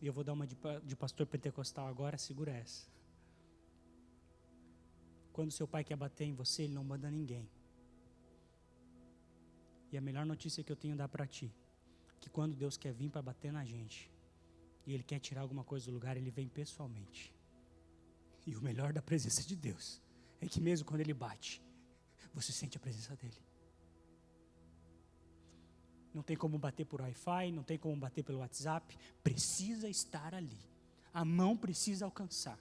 E 0.00 0.06
eu 0.06 0.12
vou 0.12 0.24
dar 0.24 0.32
uma 0.32 0.46
de, 0.46 0.56
de 0.84 0.96
pastor 0.96 1.26
pentecostal 1.26 1.86
agora, 1.88 2.16
segura 2.16 2.52
essa. 2.52 2.86
Quando 5.32 5.50
seu 5.50 5.68
pai 5.68 5.84
quer 5.84 5.96
bater 5.96 6.24
em 6.24 6.32
você, 6.32 6.62
ele 6.62 6.74
não 6.74 6.84
manda 6.84 7.10
ninguém. 7.10 7.46
E 9.92 9.98
a 9.98 10.00
melhor 10.00 10.24
notícia 10.24 10.64
que 10.64 10.72
eu 10.72 10.76
tenho 10.76 10.96
dar 10.96 11.08
para 11.08 11.26
ti, 11.26 11.52
que 12.24 12.30
quando 12.30 12.56
Deus 12.56 12.78
quer 12.78 12.92
vir 12.94 13.10
para 13.10 13.20
bater 13.20 13.52
na 13.52 13.66
gente, 13.66 14.10
e 14.86 14.94
Ele 14.94 15.02
quer 15.02 15.18
tirar 15.18 15.42
alguma 15.42 15.62
coisa 15.62 15.84
do 15.86 15.92
lugar, 15.92 16.16
Ele 16.16 16.30
vem 16.30 16.48
pessoalmente. 16.48 17.34
E 18.46 18.56
o 18.56 18.62
melhor 18.62 18.94
da 18.94 19.02
presença 19.02 19.42
de 19.42 19.54
Deus 19.54 20.00
é 20.40 20.46
que 20.48 20.58
mesmo 20.58 20.86
quando 20.86 21.02
Ele 21.02 21.12
bate, 21.12 21.62
você 22.32 22.50
sente 22.50 22.78
a 22.78 22.80
presença 22.80 23.14
dEle. 23.16 23.44
Não 26.14 26.22
tem 26.22 26.34
como 26.34 26.58
bater 26.58 26.86
por 26.86 27.02
Wi-Fi, 27.02 27.52
não 27.52 27.62
tem 27.62 27.76
como 27.76 27.94
bater 27.94 28.24
pelo 28.24 28.38
WhatsApp, 28.38 28.96
precisa 29.22 29.86
estar 29.86 30.34
ali. 30.34 30.62
A 31.12 31.26
mão 31.26 31.54
precisa 31.54 32.06
alcançar. 32.06 32.58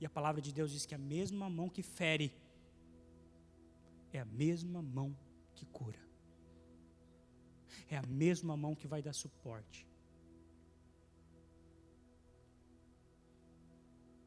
E 0.00 0.06
a 0.06 0.10
palavra 0.10 0.40
de 0.40 0.52
Deus 0.52 0.70
diz 0.70 0.86
que 0.86 0.94
a 0.94 0.98
mesma 0.98 1.50
mão 1.50 1.68
que 1.68 1.82
fere 1.82 2.32
é 4.12 4.20
a 4.20 4.24
mesma 4.24 4.80
mão 4.80 5.16
que 5.56 5.66
cura. 5.66 6.03
É 7.88 7.96
a 7.96 8.02
mesma 8.02 8.56
mão 8.56 8.74
que 8.74 8.86
vai 8.86 9.02
dar 9.02 9.12
suporte. 9.12 9.86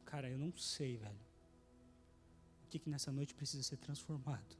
Cara, 0.04 0.30
eu 0.30 0.38
não 0.38 0.52
sei, 0.56 0.96
velho. 0.96 1.20
O 2.64 2.68
que, 2.68 2.78
que 2.78 2.88
nessa 2.88 3.12
noite 3.12 3.34
precisa 3.34 3.62
ser 3.62 3.76
transformado. 3.76 4.56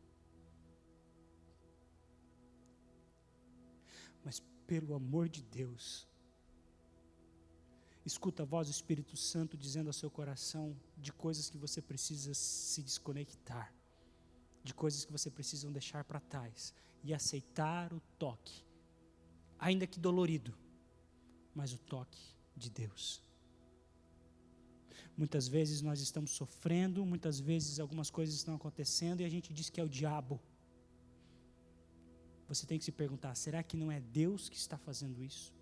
Mas 4.24 4.42
pelo 4.66 4.94
amor 4.94 5.28
de 5.28 5.42
Deus, 5.42 6.06
escuta 8.04 8.42
a 8.42 8.46
voz 8.46 8.68
do 8.68 8.72
Espírito 8.72 9.16
Santo 9.16 9.56
dizendo 9.56 9.86
ao 9.86 9.92
seu 9.92 10.10
coração 10.10 10.76
de 10.96 11.12
coisas 11.12 11.48
que 11.48 11.56
você 11.56 11.80
precisa 11.80 12.34
se 12.34 12.82
desconectar, 12.82 13.72
de 14.62 14.74
coisas 14.74 15.04
que 15.04 15.12
você 15.12 15.30
precisa 15.30 15.70
deixar 15.70 16.04
para 16.04 16.20
trás 16.20 16.74
e 17.02 17.14
aceitar 17.14 17.92
o 17.92 18.00
toque, 18.18 18.64
ainda 19.58 19.86
que 19.86 19.98
dolorido, 19.98 20.54
mas 21.54 21.72
o 21.72 21.78
toque 21.78 22.20
de 22.56 22.70
Deus. 22.70 23.22
Muitas 25.16 25.48
vezes 25.48 25.82
nós 25.82 26.00
estamos 26.00 26.30
sofrendo, 26.30 27.04
muitas 27.04 27.40
vezes 27.40 27.80
algumas 27.80 28.08
coisas 28.08 28.34
estão 28.36 28.54
acontecendo 28.54 29.20
e 29.20 29.24
a 29.24 29.28
gente 29.28 29.52
diz 29.52 29.68
que 29.68 29.80
é 29.80 29.84
o 29.84 29.88
diabo. 29.88 30.40
Você 32.46 32.64
tem 32.66 32.78
que 32.78 32.84
se 32.84 32.92
perguntar: 32.92 33.34
será 33.34 33.62
que 33.62 33.76
não 33.76 33.90
é 33.90 34.00
Deus 34.00 34.48
que 34.48 34.56
está 34.56 34.78
fazendo 34.78 35.22
isso? 35.22 35.52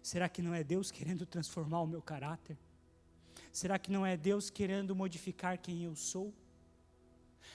Será 0.00 0.28
que 0.28 0.40
não 0.40 0.54
é 0.54 0.62
Deus 0.62 0.90
querendo 0.90 1.26
transformar 1.26 1.80
o 1.82 1.86
meu 1.86 2.00
caráter? 2.00 2.56
Será 3.52 3.78
que 3.78 3.90
não 3.90 4.06
é 4.06 4.16
Deus 4.16 4.48
querendo 4.48 4.94
modificar 4.94 5.58
quem 5.58 5.82
eu 5.82 5.96
sou? 5.96 6.32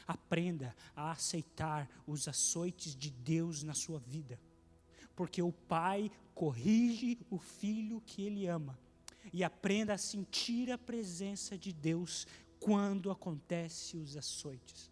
Aprenda 0.06 0.76
a 0.96 1.12
aceitar 1.12 1.90
os 2.06 2.28
açoites 2.28 2.96
de 2.96 3.10
Deus 3.10 3.64
na 3.64 3.74
sua 3.74 4.00
vida, 4.00 4.40
porque 5.16 5.42
o 5.42 5.52
Pai 5.52 6.12
corrige 6.34 7.18
o 7.30 7.38
filho 7.38 8.02
que 8.02 8.24
ele 8.24 8.48
ama, 8.48 8.78
e 9.32 9.44
aprenda 9.44 9.94
a 9.94 9.98
sentir 9.98 10.72
a 10.72 10.78
presença 10.78 11.58
de 11.58 11.72
Deus 11.72 12.28
quando 12.60 13.10
acontece 13.10 13.98
os 13.98 14.18
açoites. 14.18 14.92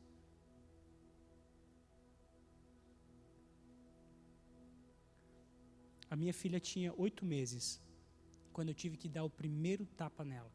A 6.09 6.15
minha 6.15 6.33
filha 6.33 6.59
tinha 6.59 6.93
oito 6.97 7.25
meses 7.25 7.81
quando 8.51 8.69
eu 8.69 8.75
tive 8.75 8.97
que 8.97 9.07
dar 9.07 9.23
o 9.23 9.29
primeiro 9.29 9.85
tapa 9.85 10.25
nela, 10.25 10.51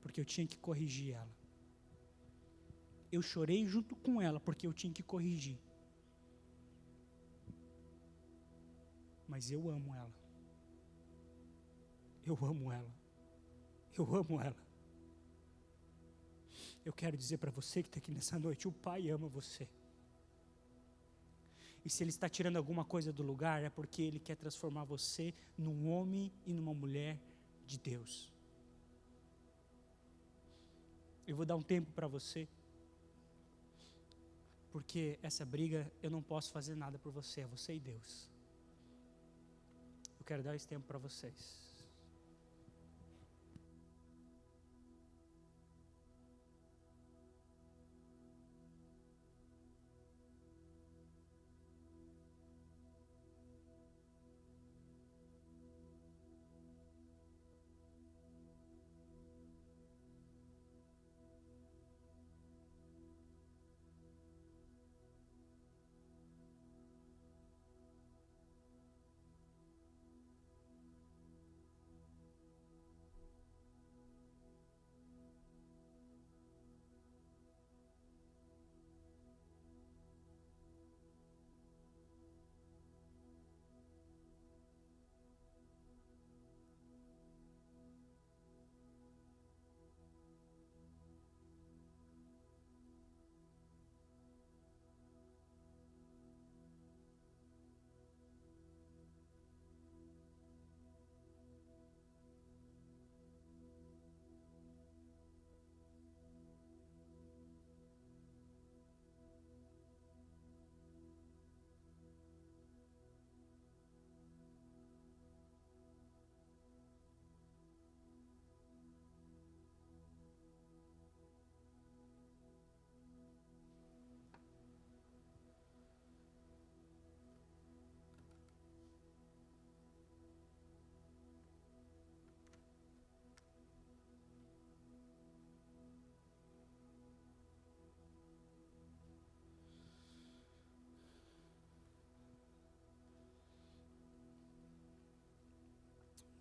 porque 0.00 0.20
eu 0.20 0.24
tinha 0.24 0.46
que 0.46 0.58
corrigir 0.58 1.14
ela 1.14 1.42
eu 3.12 3.20
chorei 3.20 3.66
junto 3.66 3.94
com 3.94 4.20
ela, 4.20 4.40
porque 4.40 4.66
eu 4.66 4.72
tinha 4.72 4.92
que 4.92 5.02
corrigir. 5.02 5.58
Mas 9.32 9.50
eu 9.50 9.62
amo 9.70 9.94
ela. 9.94 10.14
Eu 12.30 12.36
amo 12.50 12.70
ela. 12.70 12.94
Eu 13.98 14.04
amo 14.14 14.38
ela. 14.48 14.62
Eu 16.84 16.92
quero 16.92 17.16
dizer 17.16 17.38
para 17.38 17.50
você 17.50 17.82
que 17.82 17.88
está 17.88 17.98
aqui 17.98 18.12
nessa 18.12 18.38
noite: 18.38 18.68
o 18.68 18.72
Pai 18.72 19.08
ama 19.08 19.28
você. 19.28 19.66
E 21.82 21.88
se 21.88 22.02
Ele 22.02 22.10
está 22.10 22.28
tirando 22.28 22.58
alguma 22.58 22.84
coisa 22.84 23.10
do 23.10 23.22
lugar, 23.22 23.62
é 23.62 23.70
porque 23.70 24.02
Ele 24.02 24.20
quer 24.20 24.36
transformar 24.36 24.84
você 24.84 25.32
num 25.56 25.88
homem 25.88 26.30
e 26.44 26.52
numa 26.52 26.74
mulher 26.74 27.18
de 27.66 27.78
Deus. 27.78 28.30
Eu 31.26 31.36
vou 31.36 31.46
dar 31.46 31.56
um 31.56 31.62
tempo 31.62 31.90
para 31.92 32.06
você 32.06 32.46
porque 34.70 35.18
essa 35.22 35.44
briga 35.46 35.90
eu 36.02 36.10
não 36.10 36.22
posso 36.22 36.52
fazer 36.52 36.74
nada 36.74 36.98
por 36.98 37.12
você, 37.12 37.40
é 37.40 37.46
você 37.46 37.74
e 37.74 37.80
Deus. 37.80 38.31
Quero 40.32 40.42
dar 40.42 40.56
esse 40.56 40.66
tempo 40.66 40.86
para 40.86 40.98
vocês. 40.98 41.71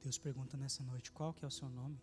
Deus 0.02 0.18
pergunta 0.18 0.58
nessa 0.58 0.84
noite: 0.84 1.12
qual 1.12 1.32
que 1.34 1.46
é 1.46 1.48
o 1.48 1.52
seu 1.52 1.70
nome? 1.70 2.00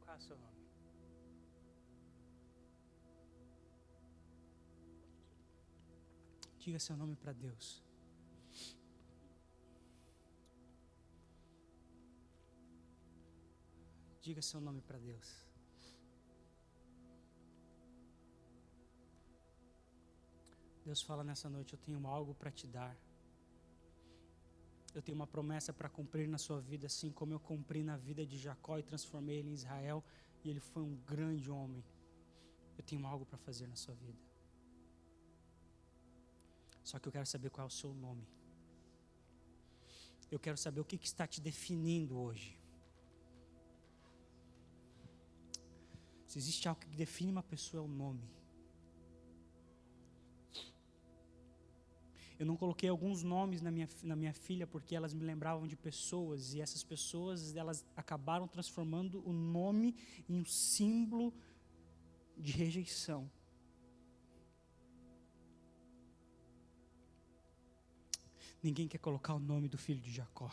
Qual 0.00 0.14
é 0.14 0.18
o 0.18 0.20
seu 0.20 0.36
nome? 0.36 0.58
Diga 6.58 6.78
seu 6.78 6.96
nome 6.98 7.16
para 7.16 7.32
Deus. 7.32 7.82
Diga 14.20 14.42
seu 14.42 14.60
nome 14.60 14.82
para 14.82 14.98
Deus. 14.98 15.47
Deus 20.88 21.02
fala 21.02 21.22
nessa 21.22 21.48
noite: 21.50 21.74
Eu 21.74 21.78
tenho 21.86 22.00
algo 22.06 22.32
para 22.34 22.50
te 22.50 22.66
dar. 22.66 22.96
Eu 24.94 25.02
tenho 25.02 25.16
uma 25.20 25.26
promessa 25.26 25.70
para 25.70 25.88
cumprir 25.96 26.26
na 26.26 26.38
sua 26.38 26.60
vida, 26.62 26.86
assim 26.86 27.10
como 27.18 27.34
eu 27.34 27.40
cumpri 27.50 27.82
na 27.82 27.96
vida 27.98 28.24
de 28.24 28.38
Jacó 28.38 28.78
e 28.78 28.82
transformei 28.82 29.36
ele 29.40 29.50
em 29.50 29.52
Israel, 29.52 30.02
e 30.42 30.48
ele 30.48 30.60
foi 30.60 30.82
um 30.82 30.96
grande 31.12 31.50
homem. 31.50 31.84
Eu 32.78 32.82
tenho 32.82 33.06
algo 33.06 33.26
para 33.26 33.36
fazer 33.36 33.66
na 33.66 33.76
sua 33.76 33.94
vida. 33.94 34.18
Só 36.82 36.98
que 36.98 37.06
eu 37.06 37.12
quero 37.12 37.26
saber 37.26 37.50
qual 37.50 37.66
é 37.66 37.68
o 37.68 37.78
seu 37.82 37.92
nome. 37.92 38.26
Eu 40.30 40.38
quero 40.38 40.56
saber 40.56 40.80
o 40.80 40.86
que, 40.86 40.96
que 40.96 41.06
está 41.06 41.26
te 41.26 41.38
definindo 41.38 42.18
hoje. 42.18 42.58
Se 46.26 46.38
existe 46.38 46.66
algo 46.66 46.80
que 46.80 46.88
define 46.96 47.30
uma 47.30 47.42
pessoa, 47.42 47.82
é 47.82 47.86
o 47.86 47.88
nome. 48.04 48.37
Eu 52.38 52.46
não 52.46 52.56
coloquei 52.56 52.88
alguns 52.88 53.22
nomes 53.22 53.60
na 53.60 53.70
minha, 53.70 53.88
na 54.02 54.14
minha 54.14 54.32
filha 54.32 54.66
porque 54.66 54.94
elas 54.94 55.12
me 55.12 55.24
lembravam 55.24 55.66
de 55.66 55.76
pessoas 55.76 56.54
e 56.54 56.60
essas 56.60 56.84
pessoas 56.84 57.56
elas 57.56 57.84
acabaram 57.96 58.46
transformando 58.46 59.22
o 59.28 59.32
nome 59.32 59.96
em 60.28 60.34
um 60.40 60.44
símbolo 60.44 61.34
de 62.36 62.52
rejeição. 62.52 63.28
Ninguém 68.62 68.86
quer 68.86 68.98
colocar 68.98 69.34
o 69.34 69.40
nome 69.40 69.68
do 69.68 69.78
filho 69.78 70.00
de 70.00 70.12
Jacó. 70.12 70.52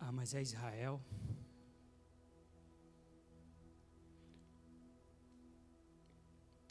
Ah, 0.00 0.12
mas 0.12 0.34
é 0.34 0.42
Israel. 0.42 1.00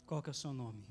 Qual 0.06 0.22
que 0.22 0.30
é 0.30 0.30
o 0.30 0.34
seu 0.34 0.52
nome? 0.52 0.86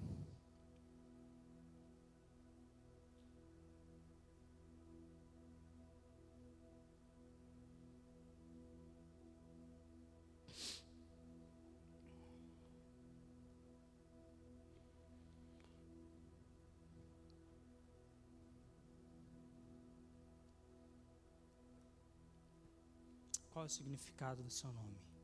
Qual 23.50 23.64
é 23.64 23.68
o 23.68 23.70
significado 23.70 24.44
do 24.44 24.52
seu 24.52 24.70
nome? 24.74 25.15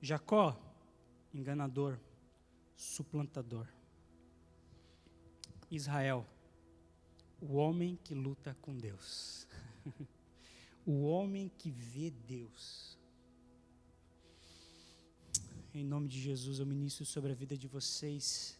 Jacó, 0.00 0.56
enganador, 1.32 1.98
suplantador. 2.76 3.66
Israel, 5.70 6.26
o 7.40 7.54
homem 7.56 7.98
que 8.04 8.14
luta 8.14 8.56
com 8.60 8.76
Deus. 8.76 9.46
o 10.86 11.02
homem 11.02 11.50
que 11.58 11.70
vê 11.70 12.10
Deus. 12.10 12.96
Em 15.74 15.84
nome 15.84 16.08
de 16.08 16.20
Jesus, 16.20 16.58
eu 16.58 16.66
ministro 16.66 17.04
sobre 17.04 17.32
a 17.32 17.34
vida 17.34 17.56
de 17.56 17.66
vocês, 17.66 18.58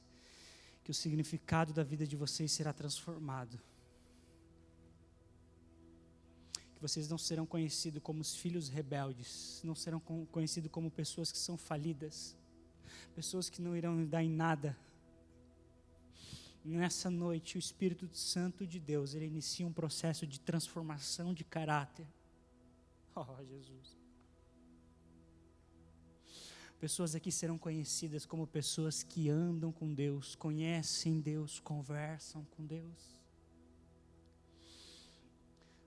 que 0.84 0.90
o 0.90 0.94
significado 0.94 1.72
da 1.72 1.82
vida 1.82 2.06
de 2.06 2.16
vocês 2.16 2.52
será 2.52 2.72
transformado 2.72 3.58
vocês 6.86 7.08
não 7.08 7.18
serão 7.18 7.44
conhecidos 7.44 8.02
como 8.02 8.20
os 8.20 8.36
filhos 8.36 8.68
rebeldes, 8.68 9.60
não 9.64 9.74
serão 9.74 9.98
conhecidos 10.00 10.70
como 10.70 10.90
pessoas 10.90 11.32
que 11.32 11.38
são 11.38 11.56
falidas, 11.56 12.36
pessoas 13.14 13.50
que 13.50 13.60
não 13.60 13.76
irão 13.76 14.06
dar 14.06 14.22
em 14.22 14.30
nada. 14.30 14.76
Nessa 16.64 17.10
noite, 17.10 17.56
o 17.56 17.58
Espírito 17.58 18.08
Santo 18.16 18.66
de 18.66 18.78
Deus, 18.78 19.14
ele 19.14 19.26
inicia 19.26 19.66
um 19.66 19.72
processo 19.72 20.26
de 20.26 20.38
transformação 20.40 21.34
de 21.34 21.44
caráter. 21.44 22.06
Oh, 23.18 23.42
Jesus. 23.42 23.96
Pessoas 26.78 27.14
aqui 27.14 27.32
serão 27.32 27.56
conhecidas 27.56 28.26
como 28.26 28.46
pessoas 28.46 29.02
que 29.02 29.30
andam 29.30 29.72
com 29.72 29.94
Deus, 29.94 30.34
conhecem 30.34 31.18
Deus, 31.18 31.58
conversam 31.58 32.44
com 32.44 32.66
Deus. 32.66 33.15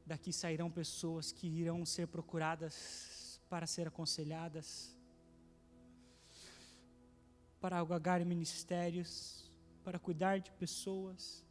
Daqui 0.10 0.34
sairão 0.34 0.72
pessoas 0.72 1.32
que 1.32 1.48
irão 1.48 1.86
ser 1.86 2.08
procuradas 2.08 3.40
para 3.48 3.68
ser 3.68 3.88
aconselhadas, 3.88 4.98
para 7.62 7.78
algagar 7.78 8.26
ministérios, 8.26 9.52
para 9.84 10.00
cuidar 10.00 10.40
de 10.40 10.52
pessoas. 10.54 11.46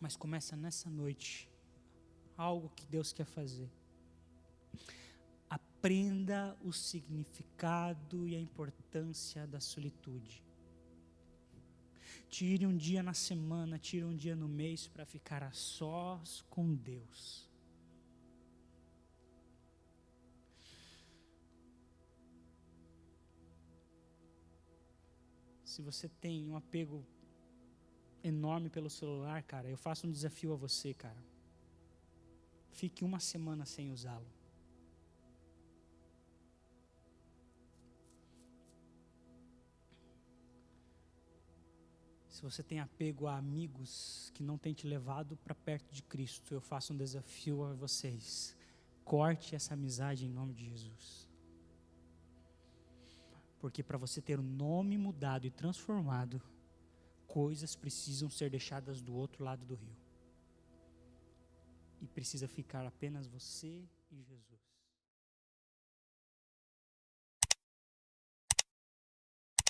Mas 0.00 0.16
começa 0.16 0.56
nessa 0.56 0.88
noite 0.88 1.46
algo 2.38 2.70
que 2.70 2.86
Deus 2.86 3.12
quer 3.12 3.26
fazer. 3.26 3.70
Aprenda 5.50 6.56
o 6.62 6.72
significado 6.72 8.26
e 8.26 8.34
a 8.34 8.40
importância 8.40 9.46
da 9.46 9.60
solitude. 9.60 10.42
Tire 12.30 12.64
um 12.64 12.76
dia 12.76 13.02
na 13.02 13.12
semana, 13.12 13.76
tire 13.76 14.04
um 14.04 14.14
dia 14.14 14.36
no 14.36 14.48
mês 14.48 14.86
para 14.86 15.04
ficar 15.04 15.42
a 15.42 15.50
sós 15.50 16.42
com 16.48 16.72
Deus. 16.72 17.50
Se 25.64 25.82
você 25.82 26.08
tem 26.08 26.48
um 26.48 26.56
apego 26.56 27.04
enorme 28.22 28.70
pelo 28.70 28.88
celular, 28.88 29.42
cara, 29.42 29.68
eu 29.68 29.76
faço 29.76 30.06
um 30.06 30.10
desafio 30.10 30.52
a 30.52 30.56
você, 30.56 30.94
cara. 30.94 31.22
Fique 32.70 33.04
uma 33.04 33.18
semana 33.18 33.66
sem 33.66 33.90
usá-lo. 33.90 34.39
Se 42.40 42.44
você 42.44 42.62
tem 42.62 42.80
apego 42.80 43.26
a 43.26 43.36
amigos 43.36 44.32
que 44.32 44.42
não 44.42 44.56
têm 44.56 44.72
te 44.72 44.86
levado 44.86 45.36
para 45.36 45.54
perto 45.54 45.92
de 45.92 46.02
Cristo, 46.02 46.54
eu 46.54 46.60
faço 46.62 46.94
um 46.94 46.96
desafio 46.96 47.62
a 47.62 47.74
vocês. 47.74 48.56
Corte 49.04 49.54
essa 49.54 49.74
amizade 49.74 50.24
em 50.24 50.30
nome 50.30 50.54
de 50.54 50.64
Jesus. 50.64 51.28
Porque 53.58 53.82
para 53.82 53.98
você 53.98 54.22
ter 54.22 54.40
o 54.40 54.42
nome 54.42 54.96
mudado 54.96 55.46
e 55.46 55.50
transformado, 55.50 56.40
coisas 57.26 57.76
precisam 57.76 58.30
ser 58.30 58.48
deixadas 58.48 59.02
do 59.02 59.14
outro 59.14 59.44
lado 59.44 59.66
do 59.66 59.74
rio. 59.74 59.96
E 62.00 62.06
precisa 62.06 62.48
ficar 62.48 62.86
apenas 62.86 63.26
você 63.26 63.84
e 64.10 64.22
Jesus. 64.22 64.59